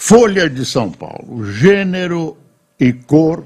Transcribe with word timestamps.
Folha 0.00 0.48
de 0.48 0.64
São 0.64 0.92
Paulo, 0.92 1.44
gênero 1.44 2.38
e 2.78 2.92
cor 2.92 3.44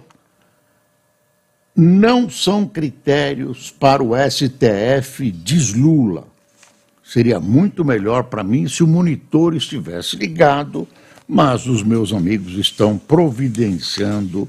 não 1.74 2.28
são 2.28 2.68
critérios 2.68 3.70
para 3.70 4.04
o 4.04 4.10
STF, 4.14 5.30
diz 5.30 5.72
Lula. 5.72 6.26
Seria 7.02 7.40
muito 7.40 7.82
melhor 7.82 8.24
para 8.24 8.44
mim 8.44 8.68
se 8.68 8.84
o 8.84 8.86
monitor 8.86 9.56
estivesse 9.56 10.14
ligado, 10.14 10.86
mas 11.26 11.66
os 11.66 11.82
meus 11.82 12.12
amigos 12.12 12.52
estão 12.58 12.98
providenciando 12.98 14.46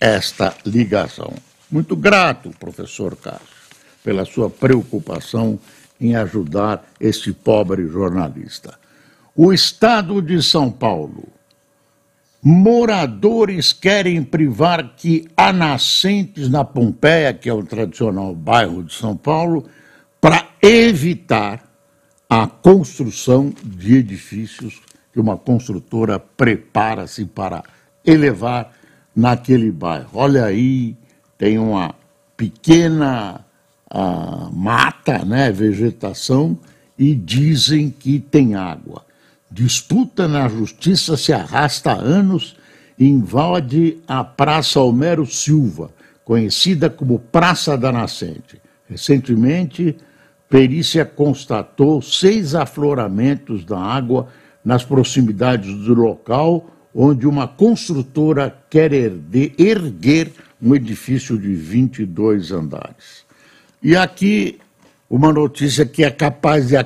esta 0.00 0.52
ligação. 0.66 1.32
Muito 1.70 1.94
grato, 1.94 2.50
professor 2.58 3.14
Cássio, 3.14 3.46
pela 4.02 4.24
sua 4.24 4.50
preocupação 4.50 5.60
em 6.00 6.16
ajudar 6.16 6.84
este 6.98 7.32
pobre 7.32 7.86
jornalista. 7.86 8.76
O 9.34 9.52
Estado 9.52 10.20
de 10.20 10.42
São 10.42 10.72
Paulo 10.72 11.35
Moradores 12.48 13.72
querem 13.72 14.22
privar 14.22 14.94
que 14.96 15.26
há 15.36 15.52
nascentes 15.52 16.48
na 16.48 16.64
Pompeia, 16.64 17.34
que 17.34 17.48
é 17.48 17.52
o 17.52 17.64
tradicional 17.64 18.32
bairro 18.36 18.84
de 18.84 18.94
São 18.94 19.16
Paulo, 19.16 19.64
para 20.20 20.46
evitar 20.62 21.68
a 22.30 22.46
construção 22.46 23.52
de 23.64 23.96
edifícios 23.96 24.80
que 25.12 25.18
uma 25.18 25.36
construtora 25.36 26.20
prepara-se 26.20 27.24
para 27.24 27.64
elevar 28.04 28.72
naquele 29.12 29.72
bairro. 29.72 30.10
Olha 30.14 30.44
aí, 30.44 30.96
tem 31.36 31.58
uma 31.58 31.96
pequena 32.36 33.44
uh, 33.92 34.54
mata, 34.54 35.24
né, 35.24 35.50
vegetação, 35.50 36.56
e 36.96 37.12
dizem 37.12 37.90
que 37.90 38.20
tem 38.20 38.54
água. 38.54 39.05
Disputa 39.56 40.28
na 40.28 40.46
justiça 40.48 41.16
se 41.16 41.32
arrasta 41.32 41.90
há 41.90 41.94
anos 41.94 42.58
e 42.98 43.08
invade 43.08 43.96
a 44.06 44.22
Praça 44.22 44.82
Homero 44.82 45.24
Silva, 45.24 45.90
conhecida 46.26 46.90
como 46.90 47.18
Praça 47.18 47.74
da 47.74 47.90
Nascente. 47.90 48.60
Recentemente, 48.86 49.96
perícia 50.46 51.06
constatou 51.06 52.02
seis 52.02 52.54
afloramentos 52.54 53.64
da 53.64 53.78
água 53.78 54.28
nas 54.62 54.84
proximidades 54.84 55.74
do 55.74 55.94
local 55.94 56.68
onde 56.94 57.26
uma 57.26 57.48
construtora 57.48 58.54
quer 58.68 58.92
erguer 58.92 60.32
um 60.60 60.74
edifício 60.74 61.38
de 61.38 61.54
22 61.54 62.52
andares. 62.52 63.24
E 63.82 63.96
aqui 63.96 64.58
uma 65.08 65.32
notícia 65.32 65.86
que 65.86 66.04
é 66.04 66.10
capaz 66.10 66.68
de, 66.68 66.76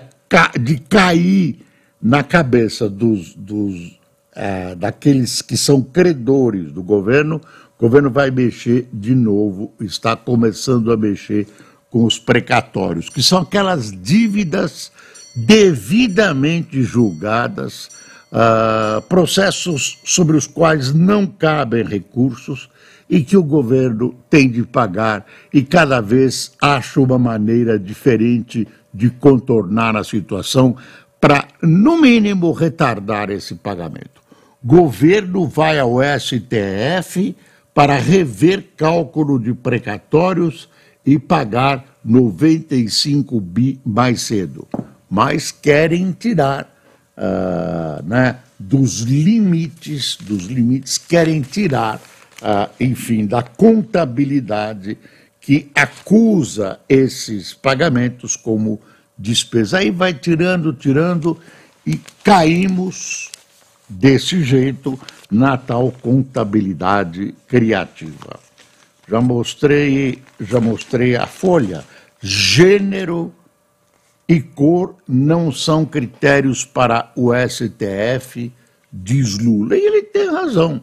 de 0.60 0.78
cair 0.78 1.68
na 2.00 2.22
cabeça 2.22 2.88
dos, 2.88 3.34
dos 3.34 3.98
é, 4.34 4.74
daqueles 4.74 5.42
que 5.42 5.56
são 5.56 5.82
credores 5.82 6.72
do 6.72 6.82
governo, 6.82 7.40
o 7.78 7.80
governo 7.80 8.10
vai 8.10 8.30
mexer 8.30 8.88
de 8.92 9.14
novo, 9.14 9.72
está 9.80 10.16
começando 10.16 10.92
a 10.92 10.96
mexer 10.96 11.46
com 11.90 12.05
os 12.05 12.18
precatórios, 12.18 13.08
que 13.08 13.22
são 13.22 13.40
aquelas 13.40 13.90
dívidas 13.90 14.92
devidamente 15.34 16.83
julgadas, 16.83 17.89
uh, 18.30 19.02
processos 19.02 19.98
sobre 20.05 20.36
os 20.36 20.46
quais 20.46 20.92
não 20.92 21.27
cabem 21.27 21.84
recursos 21.84 22.68
e 23.08 23.22
que 23.22 23.36
o 23.36 23.42
governo 23.42 24.14
tem 24.28 24.48
de 24.48 24.62
pagar 24.62 25.27
e 25.52 25.62
cada 25.62 26.00
vez 26.00 26.52
acha 26.60 27.00
uma 27.00 27.18
maneira 27.18 27.78
diferente 27.78 28.68
de 28.94 29.10
contornar 29.10 29.96
a 29.96 30.05
situação 30.05 30.77
para, 31.20 31.47
no 31.63 32.01
mínimo, 32.01 32.53
retardar 32.53 33.31
esse 33.31 33.55
pagamento. 33.55 34.20
Governo 34.64 35.47
vai 35.47 35.79
ao 35.79 35.98
STF 36.03 37.36
para 37.75 37.97
rever 37.97 38.70
cálculo 38.77 39.39
de 39.39 39.55
precatórios 39.55 40.69
e 41.05 41.19
pagar 41.19 41.85
95 42.05 43.41
bi 43.41 43.81
mais 43.85 44.23
cedo. 44.23 44.67
Mas 45.08 45.51
querem 45.51 46.13
tirar 46.13 46.70
uh, 47.17 48.02
né, 48.07 48.37
dos 48.58 49.01
limites, 49.01 50.17
dos 50.20 50.45
limites, 50.45 50.98
querem 50.98 51.41
tirar, 51.41 51.97
uh, 51.97 52.70
enfim, 52.79 53.27
da 53.27 53.42
contabilidade 53.42 54.97
que 55.41 55.70
acusa 55.75 56.79
esses 56.89 57.55
pagamentos 57.55 58.37
como 58.37 58.81
despesa. 59.20 59.79
Aí 59.79 59.91
vai 59.91 60.14
tirando, 60.14 60.73
tirando 60.73 61.39
e 61.86 62.01
caímos 62.25 63.31
desse 63.89 64.42
jeito 64.42 64.98
na 65.31 65.57
tal 65.57 65.92
contabilidade 65.92 67.35
criativa. 67.47 68.41
Já 69.07 69.20
mostrei, 69.20 70.23
já 70.41 70.61
mostrei 70.61 71.17
a 71.17 71.27
folha. 71.27 71.85
Gênero 72.23 73.33
e 74.29 74.41
cor 74.41 74.97
não 75.07 75.52
são 75.52 75.85
critérios 75.85 76.64
para 76.64 77.13
o 77.17 77.31
STF, 77.35 78.52
diz 78.92 79.39
Lula. 79.39 79.77
E 79.77 79.81
ele 79.81 80.02
tem 80.02 80.31
razão. 80.31 80.83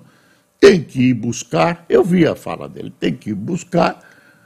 Tem 0.60 0.84
que 0.84 1.10
ir 1.10 1.14
buscar, 1.14 1.86
eu 1.88 2.04
vi 2.04 2.26
a 2.26 2.36
fala 2.36 2.68
dele, 2.68 2.92
tem 3.00 3.14
que 3.14 3.30
ir 3.30 3.36
buscar 3.36 4.00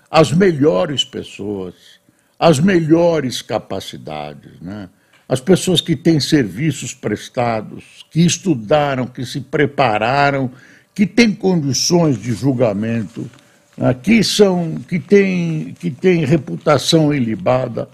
as 0.09 0.33
melhores 0.33 1.05
pessoas 1.05 2.00
as 2.41 2.59
melhores 2.59 3.39
capacidades, 3.43 4.59
né? 4.59 4.89
as 5.29 5.39
pessoas 5.39 5.79
que 5.79 5.95
têm 5.95 6.19
serviços 6.19 6.91
prestados, 6.91 8.03
que 8.09 8.25
estudaram, 8.25 9.05
que 9.05 9.23
se 9.23 9.41
prepararam, 9.41 10.49
que 10.91 11.05
têm 11.05 11.35
condições 11.35 12.17
de 12.17 12.33
julgamento, 12.33 13.29
né? 13.77 13.93
que, 13.93 14.23
são, 14.23 14.73
que, 14.89 14.97
têm, 14.97 15.75
que 15.79 15.91
têm 15.91 16.25
reputação 16.25 17.13
ilibada. 17.13 17.87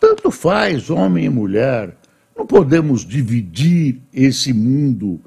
Tanto 0.00 0.30
faz, 0.30 0.88
homem 0.88 1.26
e 1.26 1.28
mulher. 1.28 1.94
Não 2.34 2.46
podemos 2.46 3.04
dividir 3.04 4.00
esse 4.10 4.54
mundo 4.54 5.20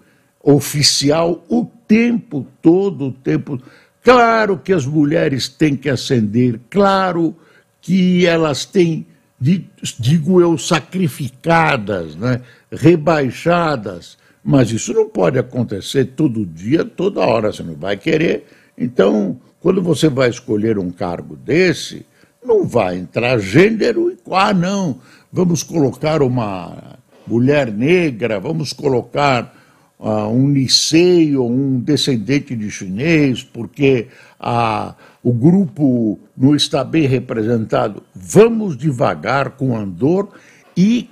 oficial 0.43 1.45
o 1.47 1.65
tempo 1.87 2.47
todo, 2.63 3.09
o 3.09 3.11
tempo. 3.11 3.61
Claro 4.03 4.57
que 4.57 4.73
as 4.73 4.87
mulheres 4.87 5.47
têm 5.47 5.75
que 5.75 5.87
ascender, 5.87 6.59
claro 6.67 7.37
que 7.85 8.25
elas 8.25 8.65
têm, 8.65 9.05
digo 9.39 10.41
eu, 10.41 10.57
sacrificadas, 10.57 12.15
né? 12.15 12.41
rebaixadas, 12.71 14.17
mas 14.43 14.71
isso 14.71 14.91
não 14.91 15.07
pode 15.07 15.37
acontecer 15.37 16.05
todo 16.05 16.47
dia, 16.47 16.83
toda 16.83 17.19
hora, 17.19 17.53
você 17.53 17.61
não 17.61 17.75
vai 17.75 17.95
querer. 17.95 18.47
Então, 18.75 19.39
quando 19.59 19.83
você 19.83 20.09
vai 20.09 20.31
escolher 20.31 20.79
um 20.79 20.89
cargo 20.89 21.35
desse, 21.35 22.07
não 22.43 22.65
vai 22.65 22.97
entrar 22.97 23.37
gênero 23.37 24.09
e, 24.09 24.17
ah, 24.31 24.51
não, 24.51 24.99
vamos 25.31 25.61
colocar 25.61 26.23
uma 26.23 26.97
mulher 27.27 27.71
negra, 27.71 28.39
vamos 28.39 28.73
colocar 28.73 29.55
uh, 29.99 30.27
um 30.27 30.47
Nisei 30.47 31.37
ou 31.37 31.51
um 31.51 31.79
descendente 31.79 32.55
de 32.55 32.71
chinês, 32.71 33.43
porque 33.43 34.07
a, 34.39 34.95
o 35.25 35.33
grupo 35.33 36.19
não 36.37 36.55
está 36.55 36.83
bem 36.83 37.07
representado. 37.07 38.03
Vamos 38.13 38.77
devagar 38.77 39.49
com 39.57 39.75
Andor 39.75 40.29
e 40.77 41.09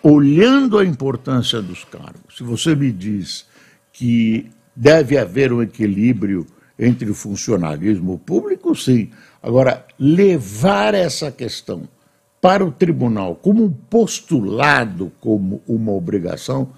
olhando 0.00 0.78
a 0.78 0.84
importância 0.84 1.60
dos 1.60 1.82
cargos. 1.82 2.36
Se 2.36 2.44
você 2.44 2.76
me 2.76 2.92
diz 2.92 3.44
que 3.92 4.48
deve 4.76 5.18
haver 5.18 5.52
um 5.52 5.60
equilíbrio 5.60 6.46
entre 6.78 7.10
o 7.10 7.14
funcionalismo 7.16 8.16
público, 8.16 8.76
sim. 8.76 9.10
Agora, 9.42 9.84
levar 9.98 10.94
essa 10.94 11.32
questão 11.32 11.88
para 12.40 12.64
o 12.64 12.70
tribunal 12.70 13.34
como 13.34 13.64
um 13.64 13.72
postulado, 13.72 15.10
como 15.20 15.60
uma 15.66 15.90
obrigação, 15.90 16.70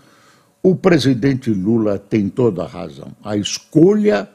o 0.62 0.74
presidente 0.74 1.50
Lula 1.50 1.98
tem 1.98 2.30
toda 2.30 2.64
a 2.64 2.66
razão. 2.66 3.12
A 3.22 3.36
escolha 3.36 4.30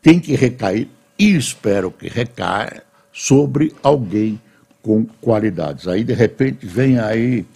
tem 0.00 0.18
que 0.18 0.34
recair, 0.34 0.88
e 1.18 1.34
espero 1.36 1.90
que 1.90 2.08
recaia, 2.08 2.82
sobre 3.12 3.72
alguém 3.82 4.40
com 4.82 5.06
qualidades. 5.20 5.86
Aí, 5.86 6.02
de 6.02 6.12
repente, 6.12 6.66
vem 6.66 6.98
aí 6.98 7.46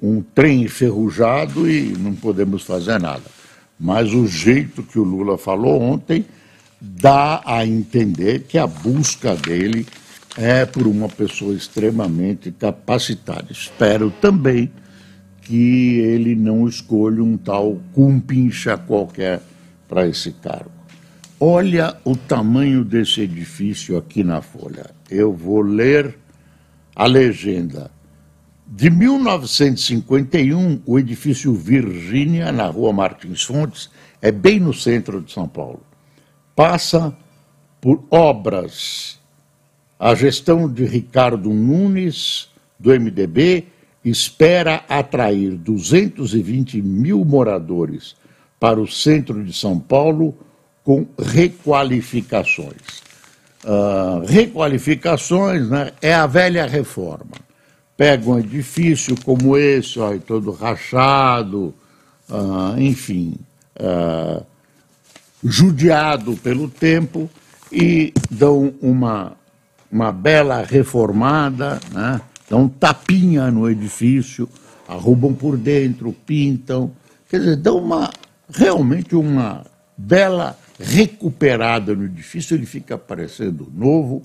um 0.00 0.22
trem 0.22 0.62
enferrujado 0.62 1.68
e 1.68 1.92
não 1.98 2.14
podemos 2.14 2.62
fazer 2.62 3.00
nada. 3.00 3.24
mas 3.78 4.12
o 4.12 4.28
jeito 4.28 4.82
que 4.82 4.96
o 4.96 5.02
Lula 5.02 5.36
falou 5.36 5.80
ontem 5.82 6.24
dá 6.80 7.42
a 7.44 7.66
entender 7.66 8.44
que 8.44 8.56
a 8.56 8.66
busca 8.66 9.34
dele 9.34 9.84
é 10.36 10.64
por 10.64 10.86
uma 10.86 11.08
pessoa 11.08 11.52
extremamente 11.52 12.52
capacitada. 12.52 13.46
Espero 13.50 14.10
também 14.20 14.70
que 15.42 15.98
ele 15.98 16.36
não 16.36 16.68
escolha 16.68 17.22
um 17.22 17.36
tal 17.36 17.80
cumpincha 17.92 18.78
qualquer 18.78 19.42
para 19.88 20.06
esse 20.06 20.30
cargo. 20.30 20.70
Olha 21.44 21.96
o 22.04 22.14
tamanho 22.14 22.84
desse 22.84 23.22
edifício 23.22 23.96
aqui 23.96 24.22
na 24.22 24.40
folha. 24.40 24.92
Eu 25.10 25.32
vou 25.32 25.60
ler 25.60 26.16
a 26.94 27.04
legenda. 27.04 27.90
De 28.64 28.88
1951, 28.88 30.82
o 30.86 31.00
edifício 31.00 31.52
Virgínia, 31.52 32.52
na 32.52 32.68
rua 32.68 32.92
Martins 32.92 33.42
Fontes, 33.42 33.90
é 34.20 34.30
bem 34.30 34.60
no 34.60 34.72
centro 34.72 35.20
de 35.20 35.32
São 35.32 35.48
Paulo. 35.48 35.82
Passa 36.54 37.12
por 37.80 38.04
obras 38.08 39.18
a 39.98 40.14
gestão 40.14 40.72
de 40.72 40.84
Ricardo 40.84 41.50
Nunes, 41.50 42.50
do 42.78 42.90
MDB, 42.90 43.66
espera 44.04 44.84
atrair 44.88 45.56
220 45.56 46.80
mil 46.80 47.24
moradores 47.24 48.14
para 48.60 48.80
o 48.80 48.86
centro 48.86 49.44
de 49.44 49.52
São 49.52 49.80
Paulo 49.80 50.38
com 50.84 51.06
requalificações. 51.18 53.02
Uh, 53.64 54.26
requalificações 54.26 55.68
né, 55.68 55.92
é 56.00 56.12
a 56.12 56.26
velha 56.26 56.66
reforma. 56.66 57.36
Pega 57.96 58.28
um 58.28 58.38
edifício 58.38 59.14
como 59.24 59.56
esse, 59.56 59.98
ó, 60.00 60.16
todo 60.18 60.50
rachado, 60.50 61.74
uh, 62.28 62.80
enfim, 62.80 63.36
uh, 63.78 64.44
judiado 65.44 66.36
pelo 66.36 66.68
tempo, 66.68 67.30
e 67.70 68.12
dão 68.30 68.74
uma 68.82 69.36
uma 69.92 70.10
bela 70.10 70.64
reformada, 70.64 71.78
né? 71.92 72.18
dão 72.48 72.66
tapinha 72.66 73.50
no 73.50 73.68
edifício, 73.68 74.48
arrumam 74.88 75.34
por 75.34 75.58
dentro, 75.58 76.16
pintam, 76.24 76.90
quer 77.28 77.40
dizer, 77.40 77.56
dão 77.56 77.76
uma, 77.76 78.10
realmente 78.48 79.14
uma 79.14 79.66
bela 79.96 80.56
recuperada 80.82 81.94
no 81.94 82.04
edifício, 82.04 82.54
ele 82.54 82.66
fica 82.66 82.98
parecendo 82.98 83.70
novo, 83.74 84.22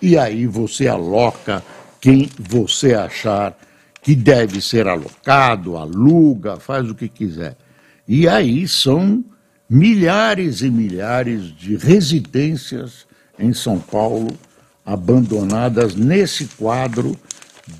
e 0.00 0.16
aí 0.16 0.46
você 0.46 0.88
aloca 0.88 1.62
quem 2.00 2.28
você 2.38 2.94
achar 2.94 3.56
que 4.02 4.14
deve 4.14 4.60
ser 4.60 4.88
alocado, 4.88 5.76
aluga, 5.76 6.56
faz 6.56 6.88
o 6.88 6.94
que 6.94 7.08
quiser. 7.08 7.56
E 8.08 8.26
aí 8.26 8.66
são 8.66 9.22
milhares 9.68 10.62
e 10.62 10.70
milhares 10.70 11.54
de 11.54 11.76
residências 11.76 13.06
em 13.38 13.52
São 13.52 13.78
Paulo 13.78 14.28
abandonadas 14.84 15.94
nesse 15.94 16.46
quadro 16.46 17.16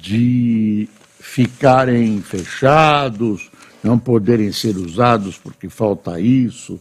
de 0.01 0.89
ficarem 1.19 2.21
fechados, 2.23 3.51
não 3.83 3.99
poderem 3.99 4.53
ser 4.53 4.77
usados 4.77 5.37
porque 5.39 5.69
falta 5.69 6.21
isso, 6.21 6.81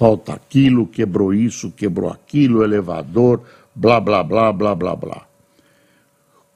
falta 0.00 0.32
aquilo, 0.32 0.86
quebrou 0.86 1.34
isso, 1.34 1.70
quebrou 1.70 2.08
aquilo, 2.08 2.64
elevador, 2.64 3.42
blá, 3.74 4.00
blá, 4.00 4.24
blá, 4.24 4.50
blá, 4.50 4.74
blá, 4.74 4.96
blá. 4.96 5.26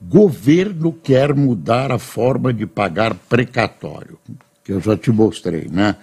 Governo 0.01 0.91
quer 0.91 1.35
mudar 1.35 1.93
a 1.93 1.99
forma 1.99 2.55
de 2.55 2.65
pagar 2.65 3.15
precatório, 3.15 4.19
que 4.65 4.73
eu 4.73 4.81
já 4.81 4.97
te 4.97 5.11
mostrei, 5.11 5.69
né? 5.71 5.95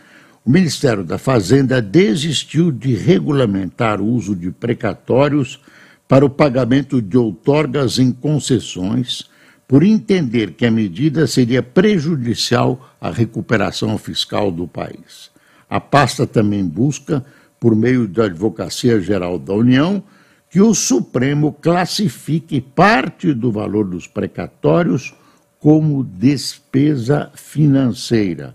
O 0.46 0.52
Ministério 0.52 1.04
da 1.04 1.18
Fazenda 1.18 1.82
desistiu 1.82 2.72
de 2.72 2.94
regulamentar 2.94 4.00
o 4.00 4.06
uso 4.06 4.36
de 4.36 4.52
precatórios 4.52 5.60
para 6.08 6.24
o 6.24 6.30
pagamento 6.30 7.02
de 7.02 7.18
outorgas 7.18 7.98
em 7.98 8.12
concessões, 8.12 9.28
por 9.68 9.82
entender 9.82 10.52
que 10.52 10.66
a 10.68 10.70
medida 10.70 11.26
seria 11.26 11.64
prejudicial 11.64 12.88
à 13.02 13.10
recuperação 13.10 13.98
fiscal 13.98 14.52
do 14.52 14.68
país. 14.68 15.32
A 15.72 15.80
pasta 15.80 16.28
também 16.28 16.66
busca, 16.66 17.24
por 17.58 17.74
meio 17.74 18.06
da 18.06 18.26
Advocacia 18.26 19.00
Geral 19.00 19.40
da 19.40 19.54
União, 19.54 20.04
que 20.50 20.60
o 20.60 20.74
Supremo 20.74 21.54
classifique 21.54 22.60
parte 22.60 23.34
do 23.34 23.54
valor 23.54 23.88
dos 23.88 24.06
precatórios 24.06 25.14
como 25.62 26.04
despesa 26.04 27.32
financeira, 27.34 28.54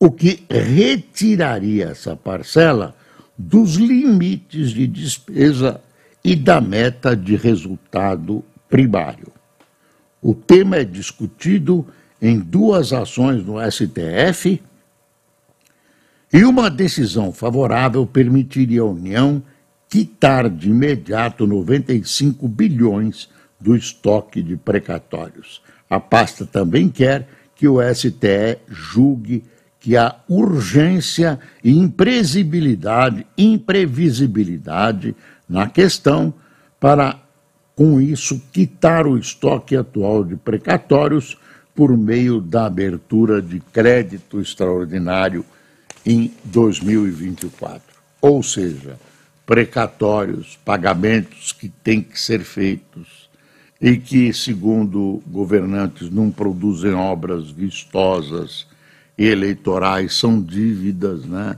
o 0.00 0.10
que 0.10 0.42
retiraria 0.50 1.90
essa 1.90 2.16
parcela 2.16 2.96
dos 3.36 3.76
limites 3.76 4.72
de 4.72 4.88
despesa 4.88 5.80
e 6.24 6.34
da 6.34 6.60
meta 6.60 7.14
de 7.14 7.36
resultado 7.36 8.44
primário. 8.68 9.28
O 10.20 10.34
tema 10.34 10.78
é 10.78 10.84
discutido 10.84 11.86
em 12.20 12.40
duas 12.40 12.92
ações 12.92 13.46
no 13.46 13.58
STF 13.70 14.60
e 16.32 16.44
uma 16.44 16.70
decisão 16.70 17.32
favorável 17.32 18.06
permitiria 18.06 18.82
à 18.82 18.84
União 18.84 19.42
quitar 19.88 20.50
de 20.50 20.68
imediato 20.68 21.46
95 21.46 22.46
bilhões 22.46 23.28
do 23.58 23.74
estoque 23.74 24.42
de 24.42 24.56
precatórios. 24.56 25.62
A 25.88 25.98
pasta 25.98 26.44
também 26.44 26.88
quer 26.88 27.26
que 27.56 27.66
o 27.66 27.78
STE 27.94 28.58
julgue 28.68 29.42
que 29.80 29.96
há 29.96 30.16
urgência 30.28 31.38
e 31.64 31.70
imprevisibilidade, 31.70 33.26
imprevisibilidade 33.36 35.16
na 35.48 35.68
questão 35.68 36.34
para, 36.78 37.18
com 37.74 38.00
isso, 38.00 38.40
quitar 38.52 39.06
o 39.06 39.16
estoque 39.16 39.76
atual 39.76 40.24
de 40.24 40.36
precatórios 40.36 41.38
por 41.74 41.96
meio 41.96 42.40
da 42.40 42.66
abertura 42.66 43.40
de 43.40 43.60
crédito 43.72 44.40
extraordinário 44.40 45.44
em 46.08 46.32
2024. 46.44 47.82
Ou 48.20 48.42
seja, 48.42 48.98
precatórios, 49.44 50.58
pagamentos 50.64 51.52
que 51.52 51.68
têm 51.68 52.02
que 52.02 52.18
ser 52.18 52.40
feitos 52.40 53.28
e 53.80 53.96
que, 53.96 54.32
segundo 54.32 55.22
governantes, 55.26 56.10
não 56.10 56.30
produzem 56.30 56.94
obras 56.94 57.50
vistosas 57.50 58.66
e 59.16 59.26
eleitorais, 59.26 60.14
são 60.14 60.40
dívidas, 60.42 61.24
né? 61.24 61.56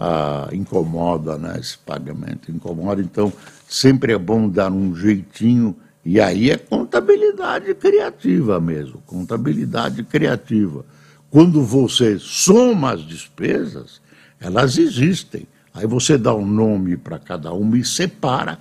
ah, 0.00 0.48
incomoda, 0.52 1.36
né? 1.36 1.58
Esse 1.60 1.76
pagamento 1.76 2.50
incomoda. 2.50 3.02
Então, 3.02 3.30
sempre 3.68 4.14
é 4.14 4.18
bom 4.18 4.48
dar 4.48 4.72
um 4.72 4.94
jeitinho, 4.94 5.76
e 6.02 6.18
aí 6.18 6.50
é 6.50 6.56
contabilidade 6.56 7.74
criativa 7.74 8.58
mesmo, 8.58 9.02
contabilidade 9.06 10.02
criativa. 10.04 10.86
Quando 11.30 11.62
você 11.62 12.18
soma 12.18 12.92
as 12.92 13.06
despesas, 13.06 14.00
elas 14.40 14.76
existem. 14.76 15.46
Aí 15.72 15.86
você 15.86 16.18
dá 16.18 16.34
um 16.34 16.44
nome 16.44 16.96
para 16.96 17.18
cada 17.18 17.52
uma 17.52 17.78
e 17.78 17.84
separa 17.84 18.58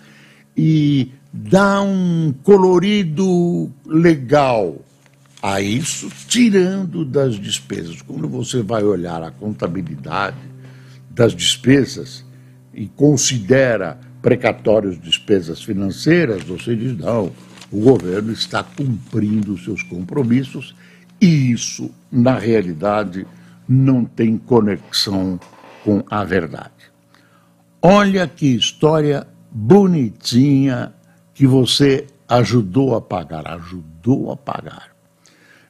e 0.56 1.12
dá 1.34 1.82
um 1.82 2.34
colorido 2.44 3.72
legal 3.86 4.78
a 5.42 5.62
isso, 5.62 6.12
tirando 6.28 7.04
das 7.04 7.36
despesas. 7.36 8.02
Quando 8.02 8.28
você 8.28 8.62
vai 8.62 8.84
olhar 8.84 9.24
a 9.24 9.32
contabilidade, 9.32 10.38
das 11.10 11.36
despesas 11.36 12.24
e 12.74 12.88
considera 12.88 14.00
precatórios 14.22 15.02
despesas 15.02 15.62
financeiras, 15.62 16.44
você 16.44 16.76
diz, 16.76 16.98
não, 16.98 17.32
o 17.72 17.82
governo 17.82 18.32
está 18.32 18.64
cumprindo 18.64 19.54
os 19.54 19.64
seus 19.64 19.84
compromissos 19.84 20.76
e 21.22 21.52
isso, 21.52 21.92
na 22.12 22.38
realidade, 22.38 23.26
não 23.68 24.06
tem 24.06 24.38
conexão 24.38 25.40
com 25.84 26.04
a 26.10 26.24
verdade. 26.24 26.72
Olha 27.82 28.28
que 28.28 28.48
história 28.48 29.28
bonitinha 29.52 30.94
que 31.34 31.48
você 31.48 32.08
ajudou 32.28 32.96
a 32.96 33.02
pagar, 33.02 33.48
ajudou 33.48 34.32
a 34.32 34.38
pagar. 34.38 34.90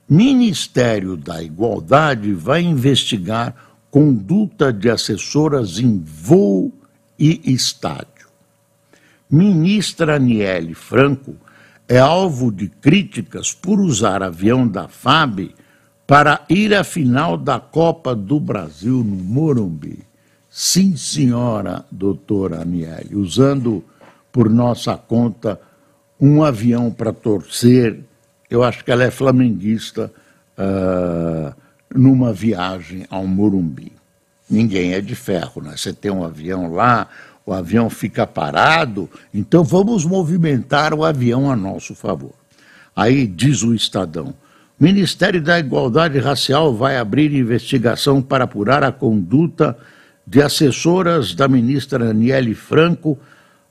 Ministério 0.07 1.15
da 1.15 1.41
Igualdade 1.41 2.33
vai 2.33 2.61
investigar 2.61 3.55
conduta 3.91 4.73
de 4.73 4.89
assessoras 4.89 5.79
em 5.79 5.99
voo 6.03 6.73
e 7.17 7.53
estádio. 7.53 8.27
Ministra 9.29 10.15
Aniele 10.15 10.73
Franco 10.73 11.35
é 11.89 11.97
alvo 11.97 12.51
de 12.51 12.69
críticas 12.69 13.51
por 13.51 13.79
usar 13.79 14.23
avião 14.23 14.65
da 14.65 14.87
FAB 14.87 15.49
para 16.07 16.45
ir 16.47 16.73
à 16.73 16.83
final 16.83 17.35
da 17.35 17.59
Copa 17.59 18.15
do 18.15 18.39
Brasil 18.39 19.03
no 19.03 19.15
Morumbi. 19.23 19.99
Sim, 20.49 20.95
senhora 20.95 21.83
doutora 21.91 22.61
Aniele, 22.61 23.15
usando 23.15 23.83
por 24.31 24.49
nossa 24.49 24.95
conta 24.95 25.59
um 26.17 26.43
avião 26.43 26.89
para 26.91 27.11
torcer. 27.11 27.99
Eu 28.49 28.63
acho 28.63 28.85
que 28.85 28.91
ela 28.91 29.03
é 29.03 29.11
flamenguista. 29.11 30.11
Uh, 30.57 31.53
numa 31.93 32.31
viagem 32.31 33.05
ao 33.09 33.25
Morumbi. 33.25 33.91
ninguém 34.49 34.93
é 34.93 35.01
de 35.01 35.15
ferro, 35.15 35.61
né? 35.61 35.75
Você 35.77 35.93
tem 35.93 36.11
um 36.11 36.23
avião 36.23 36.71
lá, 36.71 37.07
o 37.49 37.53
avião 37.53 37.89
fica 37.89 38.27
parado, 38.27 39.09
então 39.33 39.63
vamos 39.63 40.05
movimentar 40.05 40.93
o 40.93 41.03
avião 41.03 41.49
a 41.49 41.55
nosso 41.55 41.95
favor. 41.95 42.33
Aí 42.95 43.25
diz 43.25 43.63
o 43.63 43.73
Estadão: 43.73 44.35
Ministério 44.79 45.41
da 45.41 45.59
Igualdade 45.59 46.19
Racial 46.19 46.73
vai 46.75 46.97
abrir 46.97 47.33
investigação 47.33 48.21
para 48.21 48.43
apurar 48.43 48.83
a 48.83 48.91
conduta 48.91 49.75
de 50.27 50.41
assessoras 50.43 51.33
da 51.33 51.47
ministra 51.47 52.11
Aniele 52.11 52.53
Franco 52.53 53.17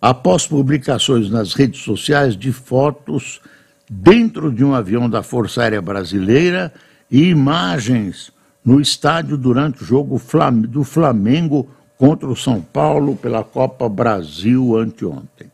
após 0.03 0.47
publicações 0.47 1.31
nas 1.31 1.55
redes 1.55 1.83
sociais 1.83 2.37
de 2.37 2.53
fotos 2.53 3.41
dentro 3.89 4.53
de 4.53 4.65
um 4.65 4.75
avião 4.75 5.09
da 5.09 5.23
Força 5.23 5.63
Aérea 5.63 5.81
Brasileira 5.81 6.73
e 7.09 7.29
imagens 7.29 8.33
no 8.65 8.81
estádio 8.81 9.37
durante 9.39 9.83
o 9.83 9.87
jogo 9.87 10.21
do 10.69 10.85
Flamengo 10.85 11.69
contra 11.99 12.29
o 12.29 12.37
São 12.37 12.61
Paulo 12.61 13.17
pela 13.17 13.43
Copa 13.43 13.89
Brasil 13.89 14.77
anteontem. 14.79 15.51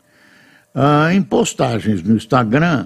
Ah, 0.73 1.13
em 1.13 1.21
postagens 1.21 2.03
no 2.03 2.15
Instagram, 2.15 2.85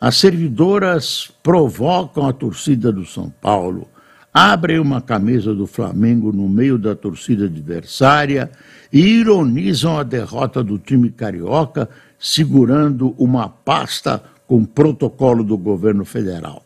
as 0.00 0.16
servidoras 0.16 1.30
provocam 1.42 2.28
a 2.28 2.32
torcida 2.32 2.92
do 2.92 3.04
São 3.04 3.28
Paulo, 3.40 3.88
abrem 4.32 4.78
uma 4.78 5.00
camisa 5.00 5.54
do 5.54 5.66
Flamengo 5.66 6.32
no 6.32 6.48
meio 6.48 6.78
da 6.78 6.94
torcida 6.94 7.46
adversária 7.46 8.50
e 8.92 9.00
ironizam 9.00 9.98
a 9.98 10.02
derrota 10.02 10.62
do 10.62 10.78
time 10.78 11.10
carioca, 11.10 11.88
segurando 12.18 13.14
uma 13.18 13.48
pasta 13.48 14.22
com 14.46 14.64
protocolo 14.64 15.42
do 15.42 15.56
governo 15.56 16.04
federal. 16.04 16.64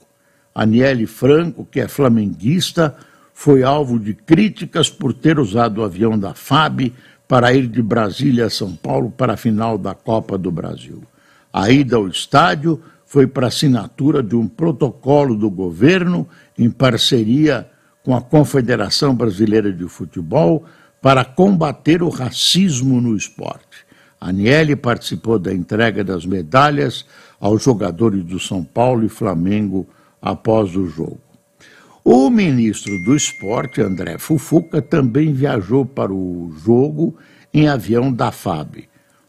Aniele 0.55 1.07
Franco, 1.07 1.67
que 1.71 1.81
é 1.81 1.87
flamenguista, 1.87 2.97
foi 3.39 3.63
alvo 3.63 3.99
de 3.99 4.15
críticas 4.15 4.89
por 4.89 5.13
ter 5.13 5.39
usado 5.39 5.83
o 5.83 5.85
avião 5.85 6.19
da 6.19 6.33
FAB 6.33 6.91
para 7.29 7.53
ir 7.53 7.67
de 7.67 7.83
Brasília 7.83 8.47
a 8.47 8.51
São 8.51 8.75
Paulo 8.75 9.11
para 9.11 9.35
a 9.35 9.37
final 9.37 9.77
da 9.77 9.95
Copa 9.95 10.39
do 10.39 10.51
Brasil. 10.51 11.03
A 11.53 11.71
ida 11.71 11.97
ao 11.97 12.09
estádio 12.09 12.81
foi 13.05 13.27
para 13.27 13.49
assinatura 13.49 14.23
de 14.23 14.35
um 14.35 14.49
protocolo 14.49 15.37
do 15.37 15.51
governo 15.51 16.27
em 16.59 16.71
parceria 16.71 17.69
com 18.03 18.17
a 18.17 18.23
Confederação 18.23 19.15
Brasileira 19.15 19.71
de 19.71 19.87
Futebol 19.87 20.65
para 21.03 21.23
combater 21.23 22.03
o 22.03 22.09
racismo 22.09 23.03
no 23.03 23.15
esporte. 23.15 23.85
Aniele 24.19 24.75
participou 24.75 25.39
da 25.39 25.53
entrega 25.53 26.03
das 26.03 26.25
medalhas 26.25 27.05
aos 27.39 27.63
jogadores 27.63 28.25
do 28.25 28.41
São 28.41 28.65
Paulo 28.65 29.05
e 29.05 29.11
Flamengo 29.11 29.87
após 30.23 30.75
o 30.75 30.87
jogo. 30.87 31.26
O 32.09 32.31
ministro 32.31 33.03
do 33.03 33.17
Esporte, 33.17 33.83
André 33.83 34.17
Fufuca, 34.17 34.81
também 34.81 35.33
viajou 35.33 35.85
para 35.85 36.13
o 36.13 36.55
jogo 36.65 37.17
em 37.53 37.67
avião 37.67 38.13
da 38.13 38.31
FAB. 38.31 38.85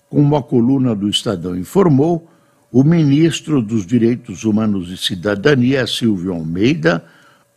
Como 0.08 0.36
a 0.36 0.44
coluna 0.44 0.94
do 0.94 1.10
Estadão 1.10 1.58
informou, 1.58 2.30
o 2.72 2.84
ministro 2.84 3.64
dos 3.64 3.84
Direitos 3.84 4.44
Humanos 4.44 4.92
e 4.92 4.98
Cidadania, 4.98 5.88
Silvio 5.88 6.34
Almeida, 6.34 7.04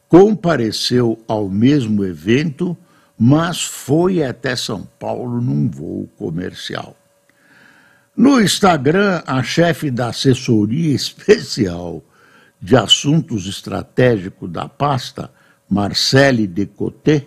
compareceu 0.09 1.23
ao 1.29 1.50
mesmo 1.50 2.03
evento, 2.03 2.75
mas 3.19 3.61
foi 3.61 4.25
até 4.25 4.57
São 4.57 4.89
Paulo 4.99 5.39
num 5.39 5.69
voo 5.69 6.09
comercial. 6.17 6.97
No 8.17 8.41
Instagram, 8.41 9.23
a 9.27 9.43
chefe 9.43 9.91
da 9.91 10.09
assessoria 10.09 10.95
especial 10.97 12.03
de 12.61 12.76
Assuntos 12.76 13.47
Estratégicos 13.47 14.50
da 14.50 14.69
pasta, 14.69 15.31
Marcele 15.69 16.47
Decoté, 16.47 17.26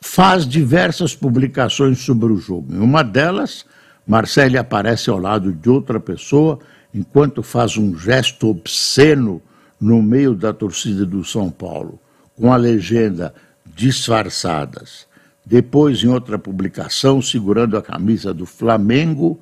faz 0.00 0.46
diversas 0.46 1.14
publicações 1.16 1.98
sobre 1.98 2.32
o 2.32 2.36
jogo. 2.36 2.72
Em 2.72 2.78
uma 2.78 3.02
delas, 3.02 3.64
Marcele 4.06 4.56
aparece 4.56 5.10
ao 5.10 5.18
lado 5.18 5.52
de 5.52 5.68
outra 5.68 5.98
pessoa 5.98 6.60
enquanto 6.92 7.42
faz 7.42 7.76
um 7.76 7.96
gesto 7.96 8.48
obsceno 8.48 9.42
no 9.80 10.00
meio 10.02 10.34
da 10.34 10.52
torcida 10.52 11.04
do 11.04 11.24
São 11.24 11.50
Paulo, 11.50 11.98
com 12.36 12.52
a 12.52 12.56
legenda 12.56 13.34
disfarçadas. 13.74 15.06
Depois, 15.44 16.04
em 16.04 16.08
outra 16.08 16.38
publicação, 16.38 17.20
segurando 17.20 17.76
a 17.76 17.82
camisa 17.82 18.32
do 18.32 18.46
Flamengo, 18.46 19.40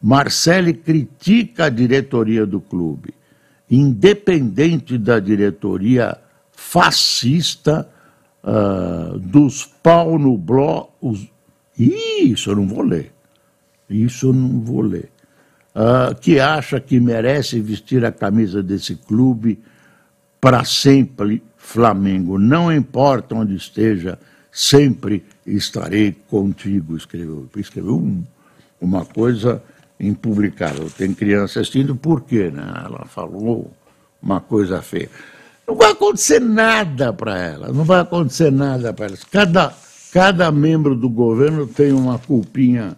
Marcele 0.00 0.72
critica 0.72 1.66
a 1.66 1.68
diretoria 1.68 2.46
do 2.46 2.60
clube 2.60 3.17
independente 3.70 4.96
da 4.96 5.18
diretoria 5.20 6.16
fascista 6.52 7.88
uh, 8.42 9.18
dos 9.18 9.64
pau 9.64 10.18
no 10.18 10.36
bló. 10.36 10.88
Os... 11.00 11.26
Isso 11.78 12.50
eu 12.50 12.56
não 12.56 12.66
vou 12.66 12.82
ler. 12.82 13.12
Isso 13.88 14.28
eu 14.28 14.32
não 14.32 14.60
vou 14.60 14.82
ler. 14.82 15.10
Uh, 15.74 16.14
que 16.16 16.40
acha 16.40 16.80
que 16.80 16.98
merece 16.98 17.60
vestir 17.60 18.04
a 18.04 18.10
camisa 18.10 18.62
desse 18.62 18.96
clube 18.96 19.58
para 20.40 20.64
sempre 20.64 21.42
Flamengo. 21.56 22.38
Não 22.38 22.72
importa 22.72 23.34
onde 23.34 23.54
esteja, 23.54 24.18
sempre 24.50 25.24
estarei 25.46 26.16
contigo. 26.28 26.96
Escreveu, 26.96 27.48
escreveu 27.56 27.96
um, 27.96 28.24
uma 28.80 29.04
coisa 29.04 29.62
impublicável. 30.00 30.90
Tem 30.90 31.12
criança 31.12 31.60
assistindo, 31.60 31.94
por 31.96 32.22
quê? 32.22 32.50
Né? 32.50 32.62
Ela 32.84 33.04
falou 33.06 33.70
uma 34.22 34.40
coisa 34.40 34.80
feia. 34.82 35.10
Não 35.66 35.74
vai 35.74 35.92
acontecer 35.92 36.40
nada 36.40 37.12
para 37.12 37.38
ela, 37.38 37.68
não 37.68 37.84
vai 37.84 38.00
acontecer 38.00 38.50
nada 38.50 38.92
para 38.92 39.06
ela. 39.06 39.18
Cada, 39.30 39.74
cada 40.12 40.50
membro 40.50 40.96
do 40.96 41.08
governo 41.10 41.66
tem 41.66 41.92
uma 41.92 42.18
culpinha 42.18 42.96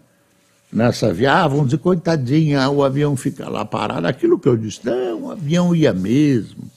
nessa 0.73 1.12
viagem. 1.12 1.45
Ah, 1.45 1.49
vamos 1.49 1.66
dizer, 1.66 1.78
coitadinha, 1.78 2.69
o 2.71 2.85
avião 2.85 3.16
fica 3.16 3.49
lá 3.49 3.64
parado. 3.64 4.07
Aquilo 4.07 4.38
que 4.38 4.49
eu 4.49 4.57
disse, 4.57 4.80
não, 4.85 5.25
o 5.25 5.30
avião 5.33 5.75
ia 5.75 5.92
mesmo. 5.92 6.71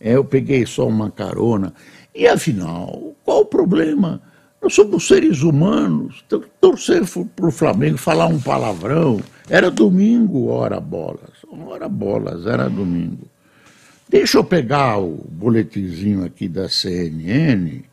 É, 0.00 0.16
eu 0.16 0.24
peguei 0.24 0.66
só 0.66 0.86
uma 0.86 1.10
carona. 1.10 1.72
E 2.14 2.26
afinal, 2.26 3.14
qual 3.24 3.42
o 3.42 3.46
problema? 3.46 4.20
Nós 4.66 4.74
somos 4.74 5.06
seres 5.06 5.42
humanos, 5.42 6.24
então, 6.26 6.42
torcer 6.60 7.04
para 7.36 7.46
o 7.46 7.52
Flamengo, 7.52 7.96
falar 7.96 8.26
um 8.26 8.40
palavrão. 8.40 9.20
Era 9.48 9.70
domingo, 9.70 10.48
ora 10.48 10.80
bolas. 10.80 11.30
Ora 11.68 11.88
bolas, 11.88 12.46
era 12.46 12.68
domingo. 12.68 13.28
Deixa 14.08 14.38
eu 14.38 14.42
pegar 14.42 14.98
o 14.98 15.24
boletimzinho 15.30 16.24
aqui 16.24 16.48
da 16.48 16.68
CNN. 16.68 17.84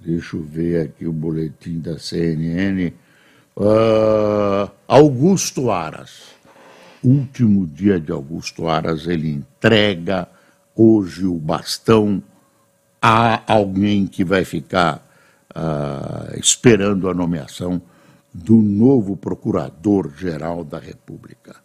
Deixa 0.00 0.38
eu 0.38 0.42
ver 0.42 0.86
aqui 0.86 1.06
o 1.06 1.12
boletim 1.12 1.78
da 1.78 1.98
CNN. 1.98 2.90
Uh, 3.54 4.64
ah, 4.64 4.70
Augusto 4.88 5.70
Aras. 5.70 6.22
Último 7.04 7.66
dia 7.66 8.00
de 8.00 8.12
Augusto 8.12 8.66
Aras, 8.66 9.06
ele 9.06 9.30
entrega 9.30 10.26
hoje 10.74 11.26
o 11.26 11.34
bastão 11.34 12.22
a 13.02 13.42
alguém 13.46 14.06
que 14.06 14.24
vai 14.24 14.46
ficar 14.46 15.06
uh, 15.58 16.38
esperando 16.38 17.08
a 17.08 17.14
nomeação 17.14 17.82
do 18.32 18.56
novo 18.56 19.16
Procurador-Geral 19.16 20.64
da 20.64 20.78
República. 20.78 21.56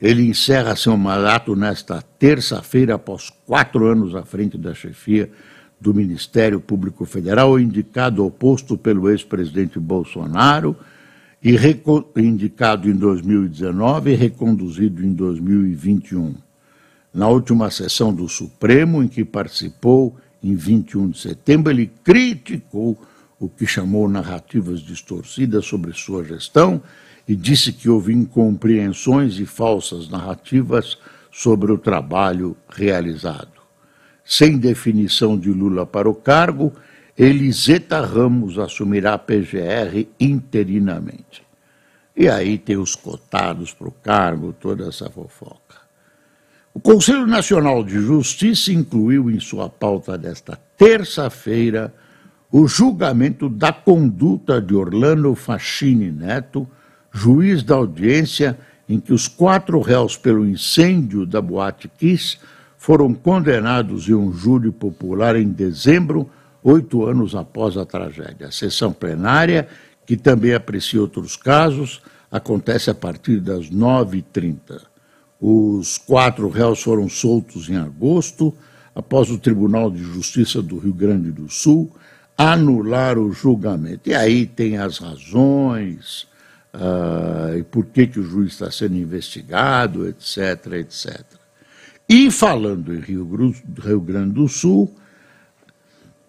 Ele 0.00 0.28
encerra 0.28 0.76
seu 0.76 0.96
mandato 0.96 1.56
nesta 1.56 2.02
terça-feira, 2.02 2.96
após 2.96 3.30
quatro 3.46 3.86
anos 3.86 4.14
à 4.14 4.22
frente 4.22 4.58
da 4.58 4.74
chefia 4.74 5.30
do 5.80 5.94
Ministério 5.94 6.60
Público 6.60 7.04
Federal, 7.04 7.58
indicado 7.58 8.22
ao 8.22 8.30
posto 8.30 8.76
pelo 8.76 9.08
ex-presidente 9.08 9.78
Bolsonaro 9.78 10.76
e 11.42 11.56
indicado 12.16 12.88
em 12.88 12.94
2019 12.94 14.12
e 14.12 14.14
reconduzido 14.14 15.04
em 15.04 15.12
2021. 15.12 16.34
Na 17.12 17.28
última 17.28 17.70
sessão 17.70 18.12
do 18.12 18.28
Supremo, 18.28 19.02
em 19.02 19.08
que 19.08 19.24
participou 19.24 20.16
em 20.42 20.54
21 20.54 21.10
de 21.10 21.18
setembro, 21.18 21.70
ele 21.70 21.90
criticou 22.02 22.98
o 23.38 23.48
que 23.48 23.66
chamou 23.66 24.08
narrativas 24.08 24.80
distorcidas 24.80 25.66
sobre 25.66 25.92
sua 25.92 26.24
gestão 26.24 26.82
e 27.26 27.34
disse 27.34 27.72
que 27.72 27.88
houve 27.88 28.12
incompreensões 28.12 29.38
e 29.38 29.46
falsas 29.46 30.08
narrativas 30.08 30.98
sobre 31.30 31.72
o 31.72 31.78
trabalho 31.78 32.56
realizado. 32.68 33.62
Sem 34.24 34.56
definição 34.56 35.38
de 35.38 35.50
Lula 35.50 35.84
para 35.84 36.08
o 36.08 36.14
cargo, 36.14 36.72
Eliseta 37.16 38.00
Ramos 38.00 38.58
assumirá 38.58 39.14
a 39.14 39.18
PGR 39.18 40.08
interinamente. 40.18 41.42
E 42.16 42.28
aí 42.28 42.56
tem 42.58 42.76
os 42.76 42.94
cotados 42.94 43.72
para 43.72 43.88
o 43.88 43.92
cargo, 43.92 44.52
toda 44.52 44.88
essa 44.88 45.10
fofoca. 45.10 45.84
O 46.72 46.80
Conselho 46.80 47.26
Nacional 47.26 47.84
de 47.84 48.00
Justiça 48.00 48.72
incluiu 48.72 49.30
em 49.30 49.38
sua 49.38 49.68
pauta 49.68 50.16
desta 50.16 50.58
terça-feira 50.76 51.94
o 52.56 52.68
julgamento 52.68 53.48
da 53.48 53.72
conduta 53.72 54.62
de 54.62 54.76
Orlando 54.76 55.34
Fascini 55.34 56.12
Neto, 56.12 56.68
juiz 57.10 57.64
da 57.64 57.74
audiência 57.74 58.56
em 58.88 59.00
que 59.00 59.12
os 59.12 59.26
quatro 59.26 59.80
réus 59.80 60.16
pelo 60.16 60.46
incêndio 60.46 61.26
da 61.26 61.42
Boate 61.42 61.88
Kiss 61.98 62.38
foram 62.78 63.12
condenados 63.12 64.08
em 64.08 64.14
um 64.14 64.32
júri 64.32 64.70
popular 64.70 65.34
em 65.34 65.48
dezembro 65.48 66.30
oito 66.62 67.04
anos 67.04 67.34
após 67.34 67.76
a 67.76 67.84
tragédia. 67.84 68.46
A 68.46 68.52
sessão 68.52 68.92
plenária, 68.92 69.66
que 70.06 70.16
também 70.16 70.54
aprecia 70.54 71.00
outros 71.00 71.34
casos, 71.34 72.02
acontece 72.30 72.88
a 72.88 72.94
partir 72.94 73.40
das 73.40 73.68
9h30. 73.68 74.80
Os 75.40 75.98
quatro 75.98 76.48
réus 76.48 76.80
foram 76.80 77.08
soltos 77.08 77.68
em 77.68 77.76
agosto, 77.76 78.54
após 78.94 79.28
o 79.28 79.38
Tribunal 79.38 79.90
de 79.90 80.04
Justiça 80.04 80.62
do 80.62 80.78
Rio 80.78 80.94
Grande 80.94 81.32
do 81.32 81.50
Sul 81.50 81.90
anular 82.36 83.18
o 83.18 83.32
julgamento. 83.32 84.08
E 84.08 84.14
aí 84.14 84.46
tem 84.46 84.76
as 84.76 84.98
razões, 84.98 86.26
uh, 86.74 87.56
e 87.56 87.62
por 87.62 87.86
que, 87.86 88.06
que 88.06 88.20
o 88.20 88.24
juiz 88.24 88.52
está 88.52 88.70
sendo 88.70 88.96
investigado, 88.96 90.08
etc, 90.08 90.72
etc. 90.74 91.22
E 92.08 92.30
falando 92.30 92.94
em 92.94 93.00
Rio, 93.00 93.54
Rio 93.82 94.00
Grande 94.00 94.34
do 94.34 94.48
Sul, 94.48 94.94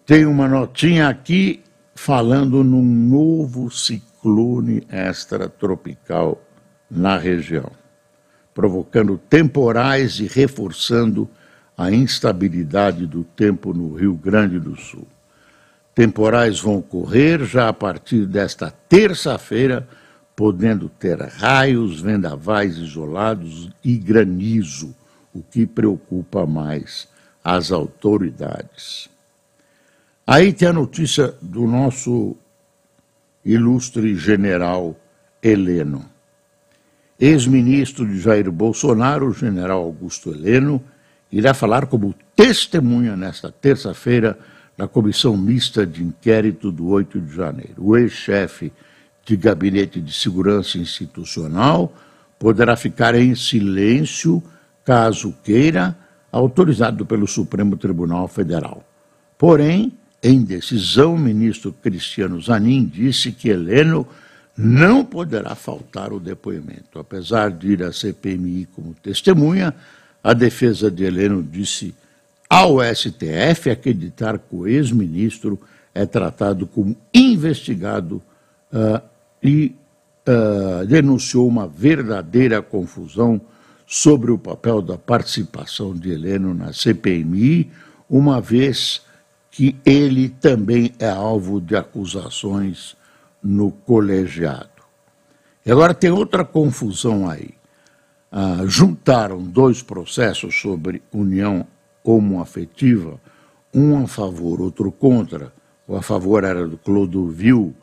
tem 0.06 0.24
uma 0.24 0.48
notinha 0.48 1.08
aqui 1.08 1.62
falando 1.94 2.62
num 2.62 2.84
novo 2.84 3.70
ciclone 3.70 4.86
extratropical 4.90 6.40
na 6.90 7.18
região, 7.18 7.70
provocando 8.54 9.18
temporais 9.18 10.20
e 10.20 10.26
reforçando 10.26 11.28
a 11.76 11.90
instabilidade 11.90 13.06
do 13.06 13.24
tempo 13.24 13.74
no 13.74 13.94
Rio 13.94 14.14
Grande 14.14 14.58
do 14.58 14.76
Sul. 14.76 15.06
Temporais 15.96 16.60
vão 16.60 16.76
ocorrer 16.76 17.42
já 17.46 17.70
a 17.70 17.72
partir 17.72 18.26
desta 18.26 18.70
terça-feira, 18.70 19.88
podendo 20.36 20.90
ter 20.90 21.18
raios, 21.18 22.02
vendavais 22.02 22.76
isolados 22.76 23.70
e 23.82 23.96
granizo, 23.96 24.94
o 25.32 25.42
que 25.42 25.66
preocupa 25.66 26.44
mais 26.44 27.08
as 27.42 27.72
autoridades. 27.72 29.08
Aí 30.26 30.52
tem 30.52 30.68
a 30.68 30.72
notícia 30.74 31.34
do 31.40 31.66
nosso 31.66 32.36
ilustre 33.42 34.14
general 34.16 34.94
Heleno. 35.42 36.04
Ex-ministro 37.18 38.06
de 38.06 38.20
Jair 38.20 38.52
Bolsonaro, 38.52 39.28
o 39.28 39.32
general 39.32 39.84
Augusto 39.84 40.28
Heleno, 40.28 40.84
irá 41.32 41.54
falar 41.54 41.86
como 41.86 42.14
testemunha 42.34 43.16
nesta 43.16 43.50
terça-feira 43.50 44.38
na 44.76 44.86
comissão 44.86 45.36
mista 45.36 45.86
de 45.86 46.02
inquérito 46.02 46.70
do 46.70 46.88
8 46.88 47.20
de 47.20 47.34
janeiro. 47.34 47.74
O 47.78 47.96
ex-chefe 47.96 48.72
de 49.24 49.36
gabinete 49.36 50.00
de 50.00 50.12
segurança 50.12 50.78
institucional 50.78 51.92
poderá 52.38 52.76
ficar 52.76 53.14
em 53.14 53.34
silêncio, 53.34 54.42
caso 54.84 55.34
queira, 55.42 55.96
autorizado 56.30 57.06
pelo 57.06 57.26
Supremo 57.26 57.76
Tribunal 57.76 58.28
Federal. 58.28 58.84
Porém, 59.38 59.92
em 60.22 60.42
decisão, 60.42 61.14
o 61.14 61.18
ministro 61.18 61.72
Cristiano 61.72 62.40
Zanin 62.40 62.84
disse 62.84 63.32
que 63.32 63.48
Heleno 63.48 64.06
não 64.56 65.04
poderá 65.04 65.54
faltar 65.54 66.12
o 66.12 66.20
depoimento. 66.20 66.98
Apesar 66.98 67.50
de 67.50 67.72
ir 67.72 67.82
à 67.82 67.92
CPMI 67.92 68.66
como 68.74 68.94
testemunha, 68.94 69.74
a 70.22 70.32
defesa 70.32 70.90
de 70.90 71.04
Heleno 71.04 71.42
disse 71.42 71.94
ao 72.48 72.78
STF 72.82 73.70
acreditar 73.70 74.38
que 74.38 74.54
o 74.54 74.66
ex-ministro 74.66 75.60
é 75.94 76.04
tratado 76.06 76.66
como 76.66 76.96
investigado 77.12 78.22
uh, 78.72 79.00
e 79.42 79.74
uh, 80.28 80.86
denunciou 80.86 81.48
uma 81.48 81.66
verdadeira 81.66 82.60
confusão 82.62 83.40
sobre 83.86 84.30
o 84.30 84.38
papel 84.38 84.82
da 84.82 84.98
participação 84.98 85.94
de 85.94 86.10
Heleno 86.10 86.52
na 86.52 86.72
CPMI, 86.72 87.70
uma 88.10 88.40
vez 88.40 89.02
que 89.50 89.76
ele 89.84 90.28
também 90.28 90.92
é 90.98 91.08
alvo 91.08 91.60
de 91.60 91.76
acusações 91.76 92.96
no 93.42 93.70
colegiado. 93.70 94.68
E 95.64 95.70
agora 95.70 95.94
tem 95.94 96.10
outra 96.10 96.44
confusão 96.44 97.28
aí 97.28 97.56
ah, 98.30 98.64
juntaram 98.66 99.42
dois 99.42 99.82
processos 99.82 100.60
sobre 100.60 101.02
união 101.12 101.66
homoafetiva, 102.06 103.20
um 103.74 104.02
a 104.02 104.06
favor, 104.06 104.60
outro 104.60 104.90
contra. 104.92 105.52
O 105.86 105.96
a 105.96 106.02
favor 106.02 106.44
era 106.44 106.66
do 106.66 106.78
Clodovil 106.78 107.74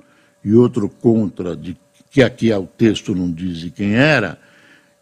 e 0.44 0.54
outro 0.54 0.90
contra, 0.90 1.56
de, 1.56 1.78
que 2.10 2.24
aqui 2.24 2.52
é 2.52 2.58
o 2.58 2.66
texto 2.66 3.14
não 3.14 3.32
diz 3.32 3.70
quem 3.76 3.96
era, 3.96 4.40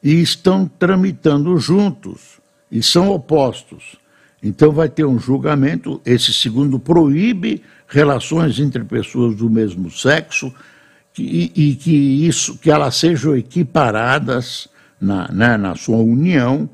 e 0.04 0.22
estão 0.22 0.68
tramitando 0.68 1.58
juntos, 1.58 2.40
e 2.72 2.82
são 2.82 3.10
opostos. 3.10 3.96
Então 4.42 4.72
vai 4.72 4.90
ter 4.90 5.06
um 5.06 5.20
julgamento, 5.20 6.02
esse 6.06 6.34
segundo 6.34 6.80
proíbe 6.80 7.62
relações 7.88 8.60
entre 8.60 8.84
pessoas 8.84 9.36
do 9.36 9.50
mesmo 9.50 9.92
sexo 9.92 10.52
e, 11.18 11.52
e 11.56 11.76
que 11.76 11.92
isso, 12.26 12.58
que 12.58 12.72
elas 12.72 12.96
sejam 12.96 13.36
equiparadas 13.36 14.68
na, 15.00 15.28
né, 15.32 15.58
na 15.58 15.76
sua 15.76 15.98
união 15.98 16.70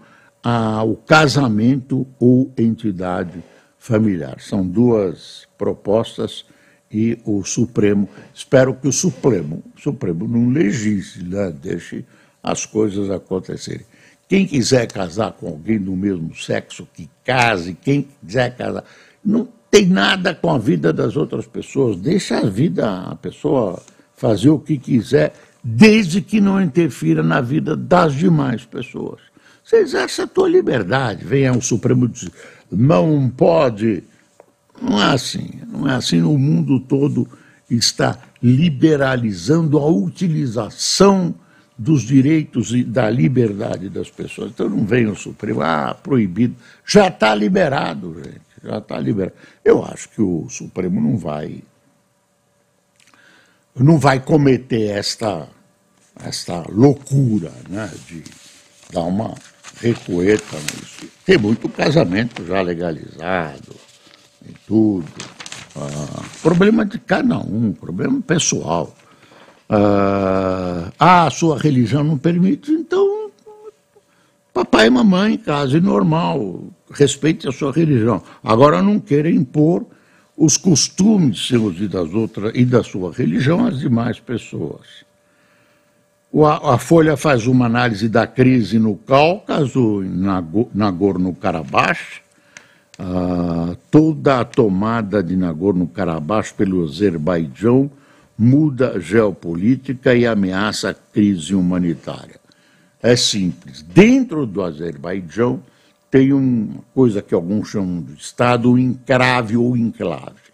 ao 0.49 0.95
casamento 0.95 2.07
ou 2.17 2.53
entidade 2.57 3.43
familiar. 3.77 4.37
São 4.39 4.65
duas 4.65 5.45
propostas 5.57 6.45
e 6.89 7.19
o 7.25 7.43
Supremo, 7.43 8.07
espero 8.33 8.73
que 8.73 8.87
o 8.87 8.93
Supremo, 8.93 9.61
o 9.75 9.81
Supremo 9.81 10.25
não 10.25 10.47
legisle, 10.47 11.27
né, 11.27 11.51
deixe 11.51 12.05
as 12.41 12.65
coisas 12.65 13.11
acontecerem. 13.11 13.85
Quem 14.29 14.47
quiser 14.47 14.87
casar 14.87 15.33
com 15.33 15.49
alguém 15.49 15.79
do 15.79 15.91
mesmo 15.91 16.33
sexo, 16.33 16.87
que 16.93 17.09
case, 17.25 17.73
quem 17.73 18.07
quiser 18.25 18.55
casar, 18.55 18.85
não 19.21 19.49
tem 19.69 19.85
nada 19.85 20.33
com 20.33 20.49
a 20.49 20.57
vida 20.57 20.93
das 20.93 21.17
outras 21.17 21.45
pessoas, 21.45 21.97
deixa 21.97 22.37
a 22.37 22.45
vida, 22.45 22.89
a 22.89 23.15
pessoa 23.15 23.83
fazer 24.15 24.49
o 24.49 24.59
que 24.59 24.77
quiser 24.77 25.33
desde 25.61 26.21
que 26.21 26.39
não 26.39 26.61
interfira 26.61 27.21
na 27.21 27.41
vida 27.41 27.75
das 27.75 28.13
demais 28.13 28.63
pessoas. 28.63 29.19
Você 29.67 29.79
exerce 29.79 30.21
a 30.21 30.27
tua 30.27 30.47
liberdade, 30.47 31.25
venha 31.25 31.51
um 31.51 31.59
Supremo 31.59 32.07
dizer, 32.07 32.31
não 32.71 33.29
pode. 33.29 34.01
Não 34.81 35.01
é 35.01 35.13
assim, 35.13 35.59
não 35.67 35.89
é 35.89 35.93
assim. 35.93 36.21
O 36.21 36.37
mundo 36.37 36.79
todo 36.79 37.27
está 37.69 38.17
liberalizando 38.41 39.77
a 39.77 39.85
utilização 39.85 41.35
dos 41.77 42.03
direitos 42.03 42.73
e 42.73 42.81
da 42.81 43.09
liberdade 43.09 43.89
das 43.89 44.09
pessoas. 44.09 44.51
Então 44.51 44.69
não 44.69 44.85
vem 44.85 45.05
o 45.07 45.17
Supremo, 45.17 45.61
ah, 45.61 45.93
proibido. 46.01 46.55
Já 46.85 47.09
está 47.09 47.35
liberado, 47.35 48.15
gente, 48.23 48.41
já 48.63 48.77
está 48.77 48.97
liberado. 48.97 49.35
Eu 49.65 49.83
acho 49.83 50.07
que 50.11 50.21
o 50.21 50.47
Supremo 50.49 51.01
não 51.01 51.17
vai 51.17 51.61
não 53.75 53.99
vai 53.99 54.21
cometer 54.21 54.91
esta, 54.91 55.49
esta 56.23 56.63
loucura 56.69 57.51
né, 57.69 57.91
de 58.07 58.23
dar 58.91 59.03
uma 59.03 59.35
recueta 59.79 60.57
nisso. 60.57 61.07
Tem 61.25 61.37
muito 61.37 61.69
casamento 61.69 62.45
já 62.45 62.61
legalizado 62.61 63.75
e 64.47 64.53
tudo. 64.65 65.07
Ah, 65.75 66.23
problema 66.41 66.85
de 66.85 66.97
cada 66.99 67.37
um, 67.39 67.71
problema 67.73 68.21
pessoal. 68.21 68.95
Ah, 69.69 70.91
ah, 70.99 71.25
a 71.27 71.29
sua 71.29 71.57
religião 71.57 72.03
não 72.03 72.17
permite, 72.17 72.71
então 72.71 73.29
papai 74.53 74.87
e 74.87 74.89
mamãe, 74.89 75.37
casa 75.37 75.79
normal, 75.79 76.63
respeite 76.91 77.47
a 77.47 77.51
sua 77.51 77.71
religião. 77.71 78.23
Agora 78.43 78.81
não 78.81 78.99
queira 78.99 79.29
impor 79.29 79.85
os 80.35 80.57
costumes 80.57 81.47
seus 81.47 81.79
e 81.79 81.87
das 81.87 82.13
outras 82.13 82.51
e 82.55 82.65
da 82.65 82.83
sua 82.83 83.11
religião 83.11 83.65
às 83.65 83.79
demais 83.79 84.19
pessoas. 84.19 85.05
A, 86.33 86.77
Folha 86.77 87.15
faz 87.15 87.47
uma 87.47 87.65
análise 87.65 88.09
da 88.09 88.27
crise 88.27 88.77
no 88.77 88.95
Cáucaso, 88.95 90.03
em 90.03 90.11
Nagorno-Karabakh, 90.73 92.21
uh, 92.99 93.75
toda 93.89 94.41
a 94.41 94.45
tomada 94.45 95.23
de 95.23 95.37
Nagorno-Karabakh 95.37 96.53
pelo 96.55 96.83
Azerbaijão 96.83 97.89
muda 98.37 98.97
a 98.97 98.99
geopolítica 98.99 100.13
e 100.13 100.27
ameaça 100.27 100.89
a 100.91 100.93
crise 100.93 101.55
humanitária. 101.55 102.39
É 103.01 103.15
simples. 103.15 103.81
Dentro 103.81 104.45
do 104.45 104.61
Azerbaijão, 104.61 105.63
tem 106.11 106.33
uma 106.33 106.83
coisa 106.93 107.21
que 107.21 107.33
alguns 107.33 107.69
chamam 107.69 108.01
de 108.01 108.13
Estado, 108.13 108.77
encrave 108.77 109.57
ou 109.57 109.75
enclave. 109.75 110.47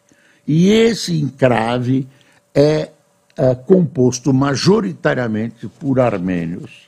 E 0.48 0.70
esse 0.70 1.20
encrave 1.20 2.08
é, 2.54 2.90
é 3.38 3.56
composto 3.56 4.34
majoritariamente 4.34 5.68
por 5.68 6.00
armênios, 6.00 6.88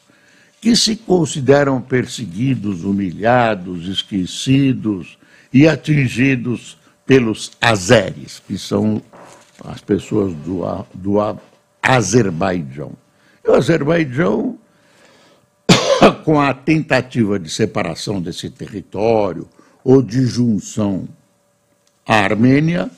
que 0.61 0.75
se 0.75 0.95
consideram 0.95 1.81
perseguidos, 1.81 2.83
humilhados, 2.83 3.87
esquecidos 3.87 5.17
e 5.53 5.67
atingidos 5.67 6.77
pelos 7.05 7.51
azeres, 7.61 8.41
que 8.45 8.57
são 8.57 9.01
as 9.63 9.81
pessoas 9.81 10.33
do, 10.33 10.63
do 10.93 11.17
Azerbaijão. 11.81 12.93
E 13.43 13.49
o 13.49 13.55
Azerbaijão 13.55 14.57
com 16.23 16.39
a 16.39 16.53
tentativa 16.53 17.39
de 17.39 17.49
separação 17.49 18.21
desse 18.21 18.49
território 18.49 19.47
ou 19.83 20.01
de 20.01 20.25
junção 20.25 21.07
à 22.05 22.15
Armênia, 22.15 22.89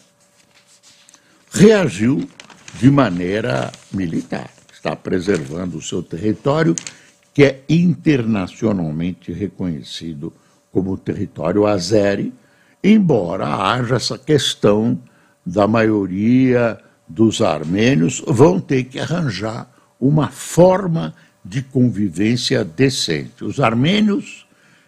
reagiu 1.51 2.27
de 2.75 2.89
maneira 2.89 3.71
militar. 3.91 4.49
Está 4.71 4.95
preservando 4.95 5.77
o 5.77 5.81
seu 5.81 6.03
território, 6.03 6.75
que 7.33 7.43
é 7.43 7.63
internacionalmente 7.67 9.31
reconhecido 9.31 10.33
como 10.71 10.97
território 10.97 11.65
azeri, 11.65 12.33
embora 12.83 13.47
haja 13.47 13.95
essa 13.95 14.17
questão 14.17 14.99
da 15.45 15.67
maioria 15.67 16.79
dos 17.07 17.41
armênios 17.41 18.23
vão 18.27 18.59
ter 18.59 18.83
que 18.83 18.99
arranjar 18.99 19.69
uma 19.99 20.27
forma 20.29 21.15
de 21.43 21.61
convivência 21.61 22.63
decente. 22.63 23.43
Os 23.43 23.59
armênios 23.59 24.45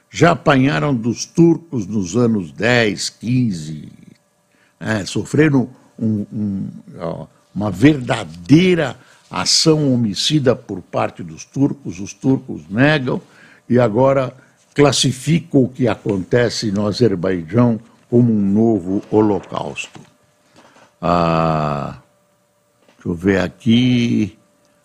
já 0.10 0.32
apanharam 0.32 0.94
dos 0.94 1.26
turcos 1.26 1.88
nos 1.88 2.18
anos 2.18 2.52
10, 2.52 3.10
15, 3.10 3.90
é, 4.80 5.06
sofreram 5.06 5.70
um, 5.98 6.26
um, 6.32 6.68
uma 7.54 7.72
verdadeira 7.72 8.96
ação 9.30 9.94
homicida 9.94 10.56
por 10.56 10.82
parte 10.82 11.22
dos 11.24 11.46
turcos, 11.46 12.00
os 12.00 12.14
turcos 12.14 12.64
negam 12.70 13.22
e 13.70 13.80
agora 13.80 14.34
classificam 14.74 15.64
o 15.64 15.70
que 15.70 15.88
acontece 15.88 16.72
no 16.72 16.88
Azerbaijão 16.88 17.80
como 18.10 18.34
um 18.34 18.52
novo 18.52 19.04
holocausto. 19.12 20.00
Ah, 21.02 21.98
deixa 22.96 23.10
eu 23.10 23.14
ver 23.14 23.40
aqui. 23.42 24.38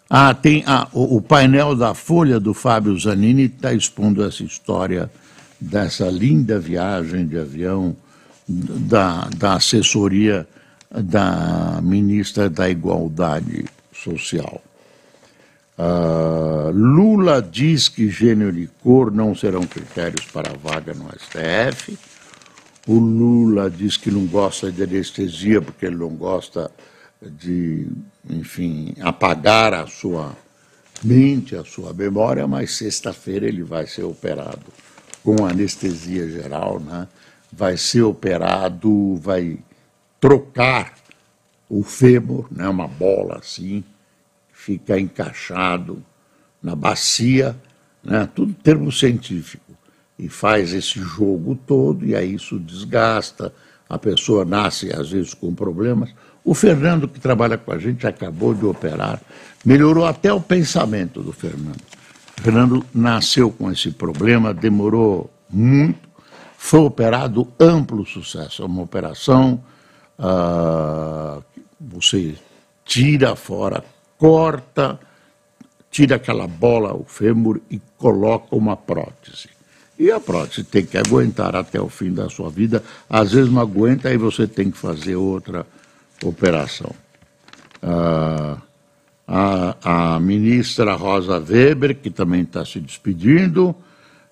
Ah, 0.09 0.35
tem 0.35 0.63
ah, 0.67 0.89
o, 0.93 1.17
o, 1.17 1.23
painel 1.23 1.75
da 1.75 1.95
Folha 1.95 2.39
do 2.39 2.53
Fábio 2.53 2.99
Zanini 2.99 3.45
está 3.45 3.73
expondo 3.73 4.23
essa 4.23 4.45
história 4.45 5.11
dessa 5.59 6.05
linda 6.11 6.59
viagem 6.61 7.27
de 7.27 7.39
avião 7.39 7.97
da, 8.47 9.29
da 9.37 9.55
assessoria 9.55 10.47
da 11.03 11.81
ministra 11.83 12.49
da 12.49 12.69
Igualdade 12.69 13.65
Social. 13.93 14.63
Uh, 15.77 16.71
Lula 16.73 17.43
diz 17.43 17.89
que 17.89 18.09
gênero 18.09 18.57
e 18.57 18.69
cor 18.83 19.11
não 19.11 19.35
serão 19.35 19.67
critérios 19.67 20.25
para 20.27 20.53
a 20.53 20.57
vaga 20.57 20.95
no 20.95 21.09
STF. 21.19 21.99
O 22.87 22.99
Lula 22.99 23.69
diz 23.69 23.97
que 23.97 24.11
não 24.11 24.27
gosta 24.27 24.71
de 24.71 24.83
anestesia 24.83 25.61
porque 25.61 25.87
ele 25.87 25.97
não 25.97 26.11
gosta 26.11 26.71
de, 27.21 27.89
enfim, 28.29 28.95
apagar 29.01 29.75
a 29.75 29.87
sua 29.87 30.37
mente, 31.03 31.57
a 31.57 31.65
sua 31.65 31.93
memória, 31.93 32.47
mas 32.47 32.77
sexta-feira 32.77 33.47
ele 33.47 33.63
vai 33.63 33.87
ser 33.87 34.05
operado 34.05 34.67
com 35.25 35.45
anestesia 35.45 36.29
geral, 36.29 36.79
né? 36.79 37.09
vai 37.51 37.77
ser 37.77 38.03
operado, 38.03 39.17
vai 39.17 39.59
trocar 40.25 40.95
o 41.69 41.83
fêmur, 41.83 42.47
né? 42.51 42.67
uma 42.67 42.89
bola 42.89 43.41
assim, 43.41 43.85
fica 44.51 44.99
encaixado 44.99 46.03
na 46.63 46.75
bacia, 46.75 47.55
né? 48.03 48.27
tudo 48.35 48.55
termo 48.55 48.91
científico, 48.91 49.75
e 50.19 50.27
faz 50.31 50.73
esse 50.73 50.99
jogo 50.99 51.55
todo, 51.67 52.07
e 52.07 52.17
aí 52.17 52.37
isso 52.37 52.59
desgasta, 52.59 53.53
a 53.87 53.99
pessoa 53.99 54.47
nasce 54.47 54.91
às 54.95 55.11
vezes 55.11 55.35
com 55.35 55.55
problemas. 55.55 56.15
O 56.43 56.55
Fernando, 56.55 57.07
que 57.07 57.21
trabalha 57.21 57.59
com 57.59 57.73
a 57.73 57.79
gente, 57.79 58.07
acabou 58.07 58.55
de 58.55 58.65
operar, 58.65 59.21
melhorou 59.63 60.07
até 60.07 60.33
o 60.33 60.41
pensamento 60.41 61.23
do 61.23 61.35
Fernando. 61.35 61.83
Fernando 62.37 62.83
nasceu 62.95 63.51
com 63.51 63.71
esse 63.71 63.91
problema, 63.91 64.55
demorou 64.55 65.31
muito, 65.51 66.09
foi 66.57 66.81
operado 66.81 67.47
amplo 67.61 68.07
sucesso. 68.07 68.63
É 68.63 68.65
uma 68.65 68.81
operação, 68.81 69.63
ah, 70.19 71.41
você 71.81 72.35
tira 72.85 73.35
fora, 73.37 73.85
corta, 74.19 74.99
tira 75.91 76.17
aquela 76.17 76.47
bola, 76.47 76.95
o 76.95 77.05
fêmur, 77.05 77.61
e 77.71 77.81
coloca 77.97 78.55
uma 78.55 78.77
prótese. 78.77 79.49
E 79.99 80.11
a 80.11 80.19
prótese 80.19 80.65
tem 80.65 80.85
que 80.85 80.99
aguentar 80.99 81.55
até 81.55 81.81
o 81.81 81.89
fim 81.89 82.13
da 82.13 82.29
sua 82.29 82.51
vida. 82.51 82.83
Às 83.09 83.33
vezes 83.33 83.51
não 83.51 83.61
aguenta, 83.61 84.09
aí 84.09 84.17
você 84.17 84.47
tem 84.47 84.71
que 84.71 84.77
fazer 84.77 85.15
outra 85.15 85.67
operação. 86.23 86.91
Ah, 87.83 88.59
a, 89.27 90.15
a 90.15 90.21
ministra 90.21 90.95
Rosa 90.95 91.39
Weber, 91.39 91.97
que 91.97 92.11
também 92.11 92.43
está 92.43 92.65
se 92.65 92.81
despedindo, 92.81 93.75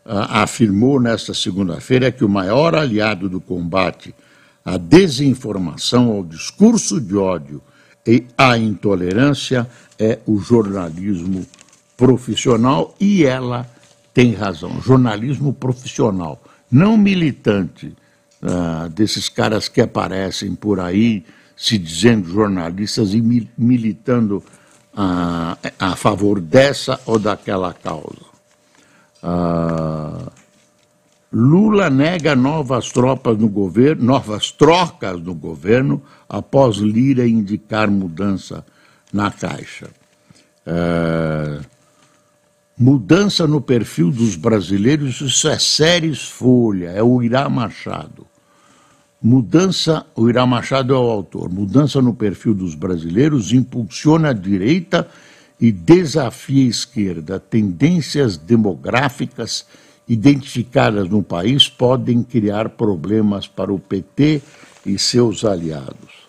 ah, 0.04 0.42
afirmou 0.42 1.00
nesta 1.00 1.32
segunda-feira 1.32 2.10
que 2.10 2.24
o 2.24 2.28
maior 2.28 2.74
aliado 2.74 3.28
do 3.28 3.40
combate 3.40 4.14
à 4.64 4.76
desinformação, 4.76 6.10
ao 6.10 6.24
discurso 6.24 7.00
de 7.00 7.16
ódio 7.16 7.60
e 8.06 8.26
à 8.36 8.56
intolerância 8.56 9.68
é 9.98 10.18
o 10.26 10.38
jornalismo 10.38 11.46
profissional 11.96 12.94
e 13.00 13.24
ela 13.24 13.66
tem 14.12 14.34
razão. 14.34 14.80
Jornalismo 14.80 15.52
profissional, 15.52 16.42
não 16.70 16.96
militante, 16.96 17.94
uh, 18.42 18.88
desses 18.88 19.28
caras 19.28 19.68
que 19.68 19.80
aparecem 19.80 20.54
por 20.54 20.80
aí 20.80 21.24
se 21.56 21.78
dizendo 21.78 22.28
jornalistas 22.28 23.14
e 23.14 23.22
militando 23.56 24.42
a, 24.94 25.56
a 25.78 25.96
favor 25.96 26.40
dessa 26.40 27.00
ou 27.06 27.18
daquela 27.18 27.72
causa. 27.72 28.32
Ah, 29.22 30.32
Lula 31.32 31.88
nega 31.88 32.36
novas 32.36 32.90
tropas 32.90 33.38
no 33.38 33.48
governo, 33.48 34.04
novas 34.04 34.50
trocas 34.50 35.18
no 35.20 35.34
governo 35.34 36.02
após 36.28 36.76
Lira 36.76 37.26
indicar 37.26 37.90
mudança 37.90 38.64
na 39.10 39.30
Caixa. 39.30 39.88
Ah, 40.66 41.60
mudança 42.78 43.46
no 43.46 43.62
perfil 43.62 44.10
dos 44.10 44.36
brasileiros, 44.36 45.22
isso 45.22 45.48
é 45.48 45.58
Séries 45.58 46.22
Folha, 46.22 46.90
é 46.90 47.02
o 47.02 47.22
Irá 47.22 47.48
Machado. 47.48 48.26
Mudança, 49.22 50.04
o 50.14 50.28
Irá 50.28 50.44
Machado 50.44 50.92
é 50.92 50.98
o 50.98 51.10
autor, 51.10 51.48
mudança 51.48 52.02
no 52.02 52.12
perfil 52.12 52.52
dos 52.52 52.74
brasileiros 52.74 53.52
impulsiona 53.52 54.30
a 54.30 54.32
direita 54.34 55.08
e 55.58 55.72
desafia 55.72 56.66
a 56.66 56.68
esquerda. 56.68 57.40
Tendências 57.40 58.36
demográficas 58.36 59.64
identificadas 60.12 61.08
no 61.08 61.22
país 61.22 61.70
podem 61.70 62.22
criar 62.22 62.68
problemas 62.68 63.48
para 63.48 63.72
o 63.72 63.78
PT 63.78 64.42
e 64.84 64.98
seus 64.98 65.42
aliados. 65.42 66.22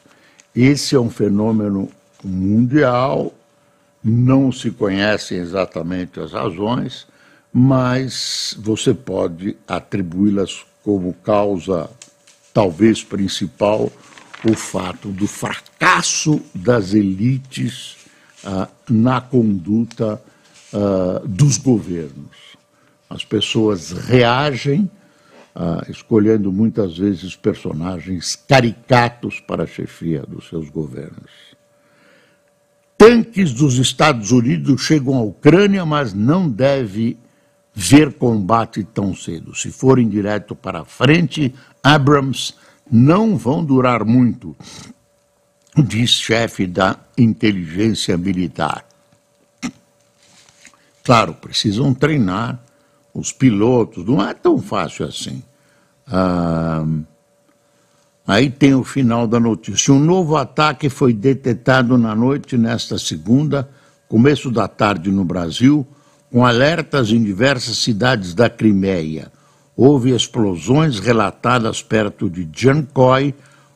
Esse 0.55 0.95
é 0.95 0.99
um 0.99 1.09
fenômeno 1.09 1.89
mundial, 2.23 3.33
não 4.01 4.53
se 4.53 4.71
conhecem 4.71 5.37
exatamente 5.37 6.17
as 6.17 6.31
razões, 6.31 7.05
mas 7.51 8.57
você 8.57 8.93
pode 8.93 9.57
atribuí-las 9.67 10.65
como 10.81 11.13
causa 11.15 11.89
talvez 12.53 13.03
principal, 13.03 13.91
o 14.49 14.53
fato 14.55 15.09
do 15.09 15.27
fracasso 15.27 16.41
das 16.55 16.93
elites 16.93 17.97
ah, 18.45 18.69
na 18.89 19.19
conduta 19.19 20.21
ah, 20.73 21.21
dos 21.25 21.57
governos. 21.57 22.52
As 23.13 23.23
pessoas 23.23 23.91
reagem, 23.91 24.89
ah, 25.53 25.85
escolhendo 25.87 26.51
muitas 26.51 26.97
vezes 26.97 27.35
personagens 27.35 28.35
caricatos 28.35 29.39
para 29.39 29.65
a 29.65 29.67
chefia 29.67 30.23
dos 30.27 30.49
seus 30.49 30.67
governos. 30.67 31.29
Tanques 32.97 33.53
dos 33.53 33.77
Estados 33.77 34.31
Unidos 34.31 34.81
chegam 34.81 35.15
à 35.15 35.21
Ucrânia, 35.21 35.85
mas 35.85 36.11
não 36.11 36.49
deve 36.49 37.15
ver 37.71 38.13
combate 38.13 38.83
tão 38.83 39.15
cedo. 39.15 39.55
Se 39.55 39.69
forem 39.71 40.09
direto 40.09 40.55
para 40.55 40.83
frente, 40.83 41.53
Abrams 41.83 42.55
não 42.91 43.37
vão 43.37 43.63
durar 43.63 44.03
muito, 44.03 44.55
diz 45.77 46.09
chefe 46.09 46.65
da 46.65 46.97
inteligência 47.15 48.17
militar. 48.17 48.83
Claro, 51.03 51.35
precisam 51.35 51.93
treinar 51.93 52.59
os 53.13 53.31
pilotos, 53.31 54.05
não 54.05 54.21
é 54.21 54.33
tão 54.33 54.57
fácil 54.57 55.05
assim. 55.05 55.43
Ah, 56.07 56.85
aí 58.25 58.49
tem 58.49 58.73
o 58.73 58.83
final 58.83 59.27
da 59.27 59.39
notícia. 59.39 59.93
Um 59.93 59.99
novo 59.99 60.35
ataque 60.35 60.89
foi 60.89 61.13
detectado 61.13 61.97
na 61.97 62.15
noite 62.15 62.57
nesta 62.57 62.97
segunda, 62.97 63.69
começo 64.09 64.49
da 64.49 64.67
tarde 64.67 65.11
no 65.11 65.23
Brasil, 65.23 65.85
com 66.31 66.45
alertas 66.45 67.11
em 67.11 67.23
diversas 67.23 67.77
cidades 67.77 68.33
da 68.33 68.49
Crimeia. 68.49 69.31
Houve 69.75 70.15
explosões 70.15 70.99
relatadas 70.99 71.81
perto 71.81 72.29
de 72.29 72.47
Jankoy, 72.51 73.33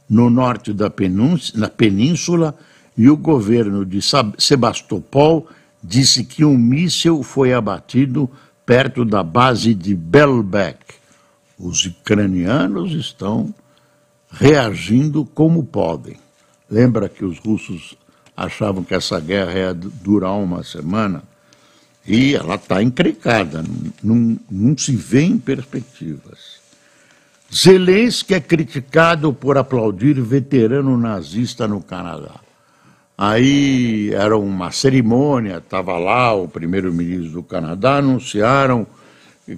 no 0.09 0.29
norte 0.29 0.73
da 0.73 0.89
península, 0.89 2.55
e 2.97 3.09
o 3.09 3.17
governo 3.17 3.85
de 3.85 3.99
Sebastopol 4.37 5.47
disse 5.83 6.23
que 6.23 6.43
um 6.43 6.57
míssil 6.57 7.21
foi 7.21 7.53
abatido 7.53 8.29
perto 8.67 9.05
da 9.05 9.23
base 9.23 9.73
de 9.73 9.95
Belbek. 9.95 10.95
Os 11.57 11.85
ucranianos 11.85 12.91
estão 12.91 13.55
reagindo 14.29 15.23
como 15.23 15.63
podem. 15.63 16.17
Lembra 16.69 17.07
que 17.07 17.23
os 17.23 17.39
russos 17.39 17.95
achavam 18.35 18.83
que 18.83 18.93
essa 18.93 19.21
guerra 19.21 19.53
ia 19.57 19.73
durar 19.73 20.33
uma 20.33 20.63
semana? 20.63 21.23
E 22.05 22.35
ela 22.35 22.55
está 22.55 22.83
encrecada, 22.83 23.63
não, 24.03 24.37
não 24.51 24.77
se 24.77 24.95
vê 24.95 25.21
em 25.21 25.37
perspectivas. 25.37 26.57
Zelensky 27.53 28.33
é 28.33 28.41
criticado 28.41 29.31
por 29.33 29.57
aplaudir 29.57 30.21
veterano 30.21 30.97
nazista 30.97 31.67
no 31.67 31.81
Canadá. 31.81 32.46
Aí 33.17 34.13
era 34.13 34.37
uma 34.37 34.71
cerimônia, 34.71 35.57
estava 35.57 35.97
lá 35.97 36.35
o 36.35 36.47
primeiro-ministro 36.47 37.31
do 37.31 37.43
Canadá, 37.43 37.97
anunciaram 37.97 38.85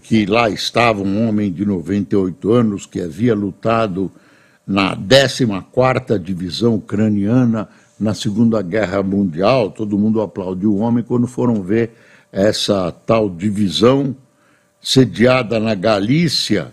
que 0.03 0.25
lá 0.25 0.49
estava 0.49 1.01
um 1.01 1.27
homem 1.27 1.51
de 1.51 1.65
98 1.65 2.51
anos 2.53 2.85
que 2.85 3.01
havia 3.01 3.35
lutado 3.35 4.09
na 4.65 4.95
14ª 4.95 6.17
Divisão 6.17 6.75
Ucraniana 6.75 7.67
na 7.99 8.13
Segunda 8.13 8.61
Guerra 8.61 9.03
Mundial. 9.03 9.71
Todo 9.71 9.97
mundo 9.97 10.21
aplaudiu 10.21 10.73
o 10.73 10.77
homem 10.77 11.03
quando 11.03 11.27
foram 11.27 11.61
ver 11.61 11.91
essa 12.31 12.91
tal 12.91 13.29
divisão 13.29 14.15
sediada 14.79 15.59
na 15.59 15.75
Galícia 15.75 16.71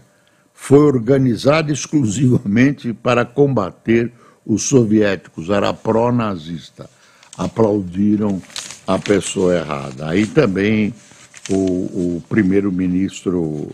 foi 0.52 0.78
organizada 0.78 1.72
exclusivamente 1.72 2.92
para 2.92 3.24
combater 3.24 4.12
os 4.46 4.62
soviéticos, 4.62 5.50
era 5.50 5.72
pró-nazista. 5.74 6.88
Aplaudiram 7.36 8.40
a 8.86 8.98
pessoa 8.98 9.56
errada. 9.56 10.08
Aí 10.08 10.26
também 10.26 10.94
o, 11.50 12.16
o 12.16 12.22
primeiro-ministro 12.28 13.70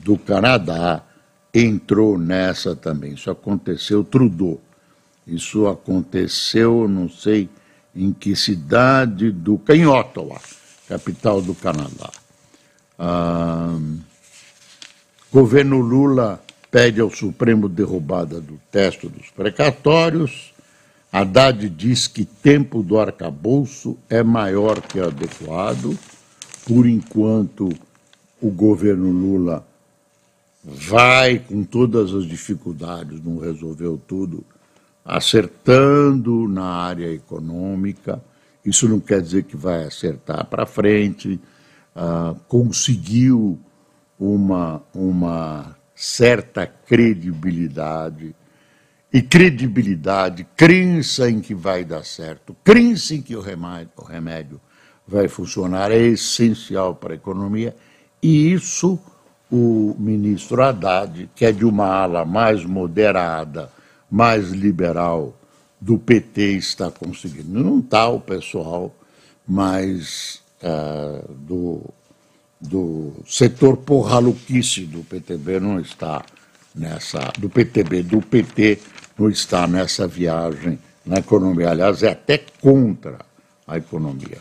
do 0.00 0.16
Canadá 0.16 1.02
entrou 1.52 2.16
nessa 2.16 2.74
também. 2.74 3.12
Isso 3.12 3.30
aconteceu, 3.30 4.04
Trudeau. 4.04 4.60
Isso 5.26 5.66
aconteceu, 5.66 6.88
não 6.88 7.08
sei 7.08 7.48
em 7.94 8.12
que 8.12 8.34
cidade 8.34 9.30
do. 9.30 9.60
em 9.68 9.86
Ottawa, 9.86 10.40
capital 10.88 11.42
do 11.42 11.54
Canadá. 11.54 12.10
Ah, 12.98 13.78
governo 15.30 15.78
Lula 15.78 16.42
pede 16.72 17.02
ao 17.02 17.10
Supremo 17.10 17.68
derrubada 17.68 18.40
do 18.40 18.58
texto 18.70 19.06
dos 19.06 19.28
precatórios. 19.28 20.54
Haddad 21.12 21.68
diz 21.68 22.08
que 22.08 22.24
tempo 22.24 22.82
do 22.82 22.98
arcabouço 22.98 23.98
é 24.08 24.22
maior 24.22 24.80
que 24.80 24.98
adequado. 24.98 25.94
Por 26.66 26.86
enquanto, 26.86 27.68
o 28.40 28.50
governo 28.50 29.10
Lula 29.10 29.66
vai, 30.64 31.38
com 31.38 31.62
todas 31.62 32.14
as 32.14 32.24
dificuldades, 32.24 33.22
não 33.22 33.38
resolveu 33.38 34.00
tudo, 34.08 34.42
acertando 35.04 36.48
na 36.48 36.64
área 36.64 37.12
econômica. 37.12 38.22
Isso 38.64 38.88
não 38.88 38.98
quer 38.98 39.20
dizer 39.20 39.42
que 39.42 39.56
vai 39.58 39.84
acertar 39.84 40.46
para 40.46 40.64
frente. 40.64 41.38
Uh, 41.94 42.34
conseguiu 42.48 43.58
uma, 44.18 44.80
uma 44.94 45.76
certa 46.02 46.66
credibilidade. 46.66 48.34
E 49.12 49.22
credibilidade, 49.22 50.44
crença 50.56 51.30
em 51.30 51.40
que 51.40 51.54
vai 51.54 51.84
dar 51.84 52.04
certo, 52.04 52.56
crença 52.64 53.14
em 53.14 53.22
que 53.22 53.36
o 53.36 53.40
remédio, 53.40 54.60
vai 55.06 55.28
funcionar 55.28 55.92
é 55.92 55.98
essencial 55.98 56.96
para 56.96 57.12
a 57.12 57.16
economia. 57.16 57.76
E 58.20 58.52
isso 58.52 58.98
o 59.48 59.94
ministro 59.96 60.60
Haddad, 60.62 61.30
que 61.36 61.44
é 61.44 61.52
de 61.52 61.64
uma 61.64 61.86
ala 61.86 62.24
mais 62.24 62.64
moderada, 62.64 63.70
mais 64.10 64.50
liberal 64.50 65.36
do 65.80 65.98
PT, 65.98 66.56
está 66.56 66.90
conseguindo. 66.90 67.62
Não 67.62 67.78
está 67.78 68.08
o 68.08 68.18
pessoal 68.18 68.92
mais 69.46 70.42
uh, 70.62 71.32
do, 71.32 71.84
do 72.62 73.12
setor 73.26 73.76
porraluquice 73.76 74.84
do 74.84 75.02
PTB 75.02 75.58
não 75.58 75.80
está 75.80 76.24
nessa, 76.74 77.32
do 77.38 77.50
PTB, 77.50 78.04
do 78.04 78.22
PT, 78.22 78.78
não 79.18 79.28
está 79.28 79.66
nessa 79.66 80.06
viagem 80.06 80.78
na 81.04 81.16
economia. 81.18 81.70
Aliás, 81.70 82.02
é 82.02 82.12
até 82.12 82.38
contra 82.60 83.18
a 83.66 83.76
economia. 83.76 84.38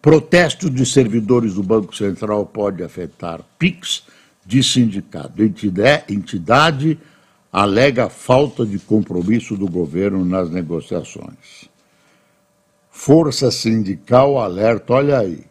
Protesto 0.00 0.70
de 0.70 0.86
servidores 0.86 1.54
do 1.54 1.62
Banco 1.62 1.94
Central 1.96 2.46
pode 2.46 2.82
afetar 2.82 3.40
PIX 3.58 4.04
de 4.44 4.62
sindicato. 4.62 5.42
Entidade 6.08 6.96
alega 7.52 8.08
falta 8.08 8.64
de 8.64 8.78
compromisso 8.78 9.56
do 9.56 9.66
governo 9.66 10.24
nas 10.24 10.48
negociações. 10.48 11.68
Força 12.88 13.50
sindical 13.50 14.38
alerta, 14.38 14.92
olha 14.92 15.18
aí, 15.18 15.44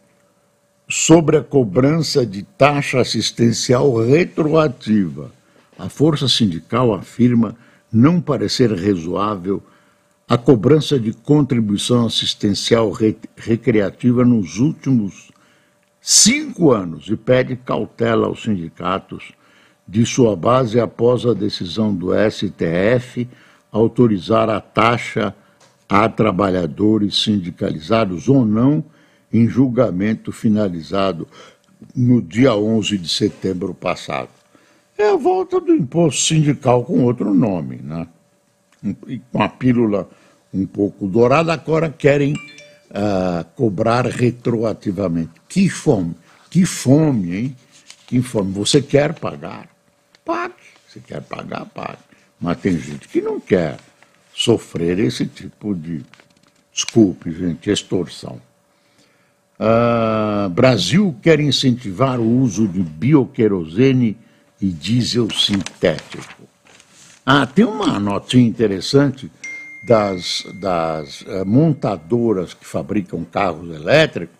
sobre 0.88 1.36
a 1.36 1.42
cobrança 1.42 2.24
de 2.24 2.42
taxa 2.42 3.00
assistencial 3.00 3.96
retroativa. 4.06 5.32
A 5.78 5.88
Força 5.88 6.28
Sindical 6.28 6.94
afirma 6.94 7.56
não 7.92 8.20
parecer 8.20 8.72
razoável 8.72 9.62
a 10.28 10.36
cobrança 10.36 10.98
de 10.98 11.12
contribuição 11.12 12.06
assistencial 12.06 12.90
re 12.90 13.16
recreativa 13.36 14.24
nos 14.24 14.58
últimos 14.58 15.30
cinco 16.00 16.72
anos 16.72 17.08
e 17.08 17.16
pede 17.16 17.56
cautela 17.56 18.26
aos 18.26 18.42
sindicatos 18.42 19.32
de 19.86 20.04
sua 20.04 20.34
base 20.34 20.80
após 20.80 21.24
a 21.24 21.32
decisão 21.32 21.94
do 21.94 22.10
STF 22.28 23.28
autorizar 23.70 24.50
a 24.50 24.60
taxa 24.60 25.34
a 25.88 26.08
trabalhadores 26.08 27.22
sindicalizados 27.22 28.28
ou 28.28 28.44
não 28.44 28.84
em 29.36 29.48
julgamento 29.48 30.32
finalizado 30.32 31.28
no 31.94 32.22
dia 32.22 32.54
11 32.54 32.98
de 32.98 33.08
setembro 33.08 33.74
passado. 33.74 34.30
É 34.96 35.10
a 35.10 35.16
volta 35.16 35.60
do 35.60 35.74
imposto 35.74 36.22
sindical 36.22 36.84
com 36.84 37.04
outro 37.04 37.34
nome, 37.34 37.76
né? 37.76 38.06
e 39.06 39.18
com 39.32 39.42
a 39.42 39.48
pílula 39.48 40.08
um 40.52 40.66
pouco 40.66 41.06
dourada, 41.06 41.52
agora 41.52 41.90
querem 41.90 42.32
uh, 42.32 43.44
cobrar 43.54 44.06
retroativamente. 44.06 45.32
Que 45.48 45.68
fome, 45.68 46.14
que 46.48 46.64
fome, 46.64 47.36
hein? 47.36 47.56
Que 48.06 48.22
fome. 48.22 48.52
Você 48.52 48.80
quer 48.80 49.12
pagar? 49.14 49.68
Pague. 50.24 50.54
Você 50.88 51.00
quer 51.00 51.20
pagar? 51.22 51.66
Pague. 51.66 51.98
Mas 52.40 52.58
tem 52.58 52.78
gente 52.78 53.08
que 53.08 53.20
não 53.20 53.40
quer 53.40 53.76
sofrer 54.32 54.98
esse 54.98 55.26
tipo 55.26 55.74
de, 55.74 56.02
desculpe, 56.72 57.32
gente, 57.32 57.70
extorsão. 57.70 58.40
Uh, 59.58 60.50
Brasil 60.50 61.16
quer 61.22 61.40
incentivar 61.40 62.20
o 62.20 62.40
uso 62.40 62.68
de 62.68 62.82
bioquerosene 62.82 64.16
e 64.60 64.66
diesel 64.66 65.30
sintético. 65.30 66.44
Ah, 67.24 67.46
tem 67.46 67.64
uma 67.64 67.98
notinha 67.98 68.46
interessante 68.46 69.30
das, 69.86 70.44
das 70.60 71.22
uh, 71.22 71.44
montadoras 71.46 72.52
que 72.52 72.66
fabricam 72.66 73.24
carros 73.24 73.74
elétricos 73.74 74.36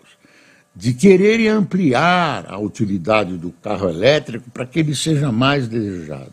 de 0.75 0.93
quererem 0.93 1.49
ampliar 1.49 2.45
a 2.49 2.59
utilidade 2.59 3.39
do 3.39 3.51
carro 3.63 3.89
elétrico 3.89 4.51
para 4.51 4.67
que 4.67 4.81
ele 4.81 4.95
seja 4.95 5.33
mais 5.33 5.67
desejado. 5.67 6.33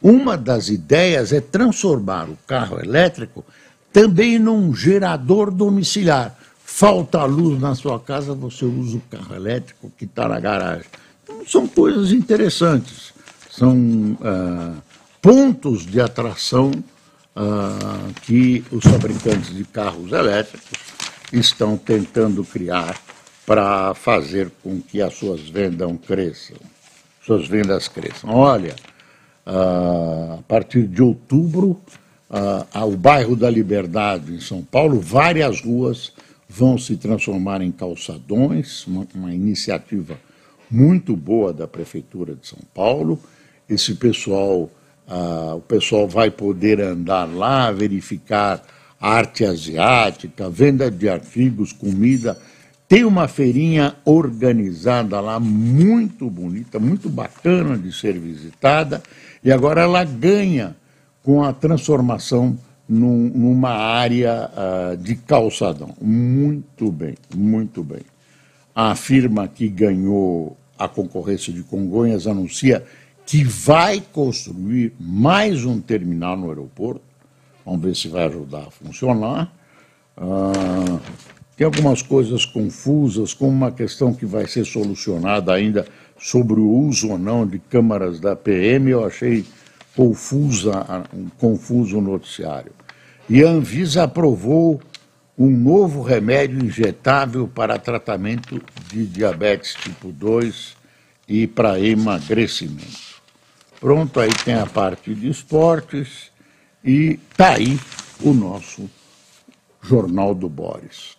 Uma 0.00 0.36
das 0.36 0.70
ideias 0.70 1.32
é 1.32 1.40
transformar 1.40 2.30
o 2.30 2.38
carro 2.46 2.80
elétrico 2.80 3.44
também 3.92 4.38
num 4.38 4.74
gerador 4.74 5.50
domiciliar. 5.50 6.34
Falta 6.74 7.22
luz 7.24 7.60
na 7.60 7.74
sua 7.74 8.00
casa, 8.00 8.34
você 8.34 8.64
usa 8.64 8.96
o 8.96 9.00
carro 9.02 9.36
elétrico 9.36 9.92
que 9.96 10.06
está 10.06 10.26
na 10.26 10.40
garagem. 10.40 10.86
Então, 11.22 11.46
são 11.46 11.68
coisas 11.68 12.12
interessantes, 12.12 13.12
são 13.50 13.76
uh, 13.76 14.82
pontos 15.20 15.84
de 15.84 16.00
atração 16.00 16.72
uh, 17.36 18.14
que 18.22 18.64
os 18.72 18.82
fabricantes 18.84 19.54
de 19.54 19.64
carros 19.64 20.12
elétricos 20.12 20.78
estão 21.30 21.76
tentando 21.76 22.42
criar 22.42 22.98
para 23.46 23.92
fazer 23.94 24.50
com 24.62 24.80
que 24.80 25.00
as 25.02 25.14
suas 25.14 25.42
vendas 25.42 25.92
cresçam. 26.04 26.56
Suas 27.24 27.46
vendas 27.46 27.86
cresçam. 27.86 28.30
Olha, 28.30 28.74
uh, 29.46 30.38
a 30.38 30.42
partir 30.48 30.88
de 30.88 31.02
outubro, 31.02 31.78
uh, 32.30 32.84
o 32.86 32.96
bairro 32.96 33.36
da 33.36 33.50
Liberdade, 33.50 34.34
em 34.34 34.40
São 34.40 34.62
Paulo, 34.62 34.98
várias 34.98 35.60
ruas 35.60 36.12
vão 36.54 36.76
se 36.76 36.96
transformar 36.96 37.62
em 37.62 37.72
calçadões, 37.72 38.86
uma, 38.86 39.06
uma 39.14 39.34
iniciativa 39.34 40.18
muito 40.70 41.16
boa 41.16 41.52
da 41.52 41.66
Prefeitura 41.66 42.34
de 42.34 42.46
São 42.46 42.58
Paulo. 42.74 43.18
Esse 43.68 43.94
pessoal 43.94 44.70
ah, 45.08 45.54
o 45.56 45.60
pessoal 45.60 46.08
vai 46.08 46.30
poder 46.30 46.80
andar 46.80 47.24
lá, 47.24 47.70
verificar 47.70 48.62
arte 49.00 49.44
asiática, 49.44 50.48
venda 50.48 50.90
de 50.90 51.08
artigos, 51.08 51.72
comida. 51.72 52.38
Tem 52.88 53.04
uma 53.04 53.26
feirinha 53.26 53.96
organizada 54.04 55.20
lá, 55.20 55.40
muito 55.40 56.30
bonita, 56.30 56.78
muito 56.78 57.08
bacana 57.08 57.76
de 57.76 57.92
ser 57.92 58.18
visitada, 58.18 59.02
e 59.42 59.50
agora 59.50 59.82
ela 59.82 60.04
ganha 60.04 60.76
com 61.22 61.42
a 61.42 61.52
transformação 61.52 62.56
num, 62.88 63.30
numa 63.34 63.70
área 63.70 64.50
uh, 64.52 64.96
de 64.96 65.14
calçadão. 65.14 65.94
Muito 66.00 66.90
bem, 66.90 67.14
muito 67.34 67.82
bem. 67.82 68.02
A 68.74 68.94
firma 68.94 69.46
que 69.48 69.68
ganhou 69.68 70.56
a 70.78 70.88
concorrência 70.88 71.52
de 71.52 71.62
Congonhas 71.62 72.26
anuncia 72.26 72.84
que 73.24 73.44
vai 73.44 74.02
construir 74.12 74.92
mais 74.98 75.64
um 75.64 75.80
terminal 75.80 76.36
no 76.36 76.48
aeroporto. 76.48 77.02
Vamos 77.64 77.82
ver 77.82 77.94
se 77.94 78.08
vai 78.08 78.26
ajudar 78.26 78.66
a 78.66 78.70
funcionar. 78.70 79.52
Uh, 80.16 81.00
tem 81.56 81.64
algumas 81.64 82.02
coisas 82.02 82.44
confusas, 82.44 83.32
como 83.32 83.52
uma 83.52 83.70
questão 83.70 84.12
que 84.12 84.26
vai 84.26 84.46
ser 84.48 84.64
solucionada 84.64 85.52
ainda 85.52 85.86
sobre 86.18 86.60
o 86.60 86.68
uso 86.68 87.10
ou 87.10 87.18
não 87.18 87.46
de 87.46 87.58
câmaras 87.58 88.18
da 88.18 88.34
PM. 88.34 88.90
Eu 88.90 89.04
achei 89.04 89.44
confusa, 89.96 91.06
um 91.12 91.28
confuso 91.28 92.00
noticiário. 92.00 92.72
E 93.28 93.42
a 93.42 93.48
Anvisa 93.48 94.04
aprovou 94.04 94.80
um 95.38 95.50
novo 95.50 96.02
remédio 96.02 96.64
injetável 96.64 97.48
para 97.48 97.78
tratamento 97.78 98.62
de 98.88 99.06
diabetes 99.06 99.74
tipo 99.74 100.12
2 100.12 100.76
e 101.28 101.46
para 101.46 101.80
emagrecimento. 101.80 103.12
Pronto, 103.80 104.20
aí 104.20 104.30
tem 104.44 104.54
a 104.54 104.66
parte 104.66 105.14
de 105.14 105.28
esportes 105.28 106.30
e 106.84 107.18
tá 107.36 107.54
aí 107.54 107.78
o 108.20 108.32
nosso 108.32 108.88
Jornal 109.82 110.34
do 110.34 110.48
Boris. 110.48 111.16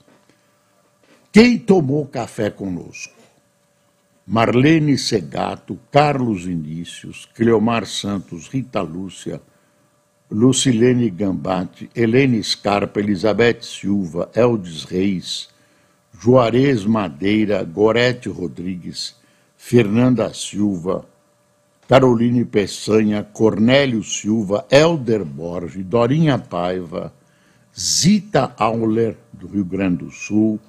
Quem 1.31 1.57
tomou 1.57 2.05
café 2.05 2.49
conosco? 2.49 3.22
Marlene 4.25 4.97
Segato, 4.97 5.77
Carlos 5.91 6.45
Inícios, 6.45 7.27
Cleomar 7.33 7.85
Santos, 7.85 8.47
Rita 8.47 8.81
Lúcia, 8.81 9.41
Lucilene 10.31 11.09
Gambatti, 11.09 11.89
Helene 11.93 12.41
Scarpa, 12.41 13.01
Elizabeth 13.01 13.61
Silva, 13.63 14.29
Eldes 14.33 14.85
Reis, 14.85 15.49
Juarez 16.17 16.85
Madeira, 16.85 17.63
Gorete 17.65 18.29
Rodrigues, 18.29 19.13
Fernanda 19.57 20.33
Silva, 20.33 21.05
Caroline 21.85 22.45
Peçanha, 22.45 23.23
Cornélio 23.23 24.01
Silva, 24.03 24.65
Elder 24.71 25.25
Borges, 25.25 25.83
Dorinha 25.83 26.39
Paiva, 26.39 27.13
Zita 27.77 28.53
Auler, 28.57 29.17
do 29.33 29.47
Rio 29.47 29.65
Grande 29.65 30.05
do 30.05 30.11
Sul, 30.11 30.59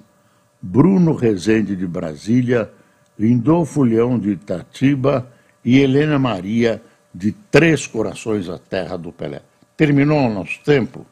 Bruno 0.61 1.13
Rezende, 1.13 1.73
de 1.73 1.87
Brasília, 1.87 2.69
Lindolfo 3.17 3.83
Leão, 3.83 4.19
de 4.19 4.31
Itatiba 4.31 5.27
e 5.63 5.79
Helena 5.79 6.19
Maria, 6.19 6.81
de 7.13 7.31
Três 7.31 7.87
Corações, 7.87 8.49
a 8.49 8.57
terra 8.57 8.97
do 8.97 9.11
Pelé. 9.11 9.41
Terminou 9.77 10.19
o 10.19 10.33
nosso 10.33 10.59
tempo? 10.63 11.05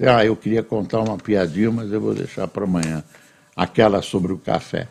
Ah, 0.00 0.24
eu 0.24 0.34
queria 0.34 0.62
contar 0.62 1.00
uma 1.00 1.18
piadinha, 1.18 1.70
mas 1.70 1.92
eu 1.92 2.00
vou 2.00 2.14
deixar 2.14 2.48
para 2.48 2.64
amanhã. 2.64 3.04
Aquela 3.54 4.00
sobre 4.00 4.32
o 4.32 4.38
café. 4.38 4.88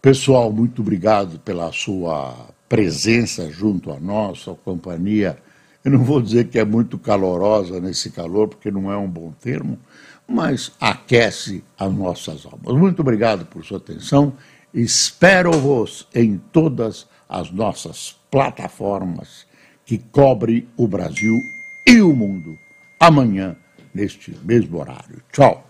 Pessoal, 0.00 0.50
muito 0.50 0.80
obrigado 0.80 1.38
pela 1.40 1.70
sua 1.72 2.34
presença 2.66 3.50
junto 3.50 3.92
a 3.92 4.00
nós, 4.00 4.38
sua 4.38 4.54
companhia. 4.54 5.36
Eu 5.84 5.90
não 5.90 6.02
vou 6.02 6.22
dizer 6.22 6.48
que 6.48 6.58
é 6.58 6.64
muito 6.64 6.98
calorosa 6.98 7.80
nesse 7.80 8.10
calor, 8.10 8.48
porque 8.48 8.70
não 8.70 8.90
é 8.90 8.96
um 8.96 9.08
bom 9.08 9.32
termo, 9.40 9.78
mas 10.26 10.72
aquece 10.80 11.62
as 11.78 11.92
nossas 11.92 12.46
almas. 12.46 12.74
Muito 12.74 13.00
obrigado 13.00 13.44
por 13.44 13.62
sua 13.64 13.76
atenção. 13.76 14.32
Espero-vos 14.72 16.06
em 16.14 16.38
todas 16.52 17.06
as 17.28 17.50
nossas 17.50 18.16
plataformas 18.30 19.46
que 19.84 19.98
cobre 19.98 20.68
o 20.76 20.86
Brasil 20.86 21.40
e 21.86 22.00
o 22.00 22.14
mundo 22.14 22.56
amanhã, 22.98 23.56
neste 23.92 24.36
mesmo 24.44 24.78
horário. 24.78 25.22
Tchau. 25.32 25.69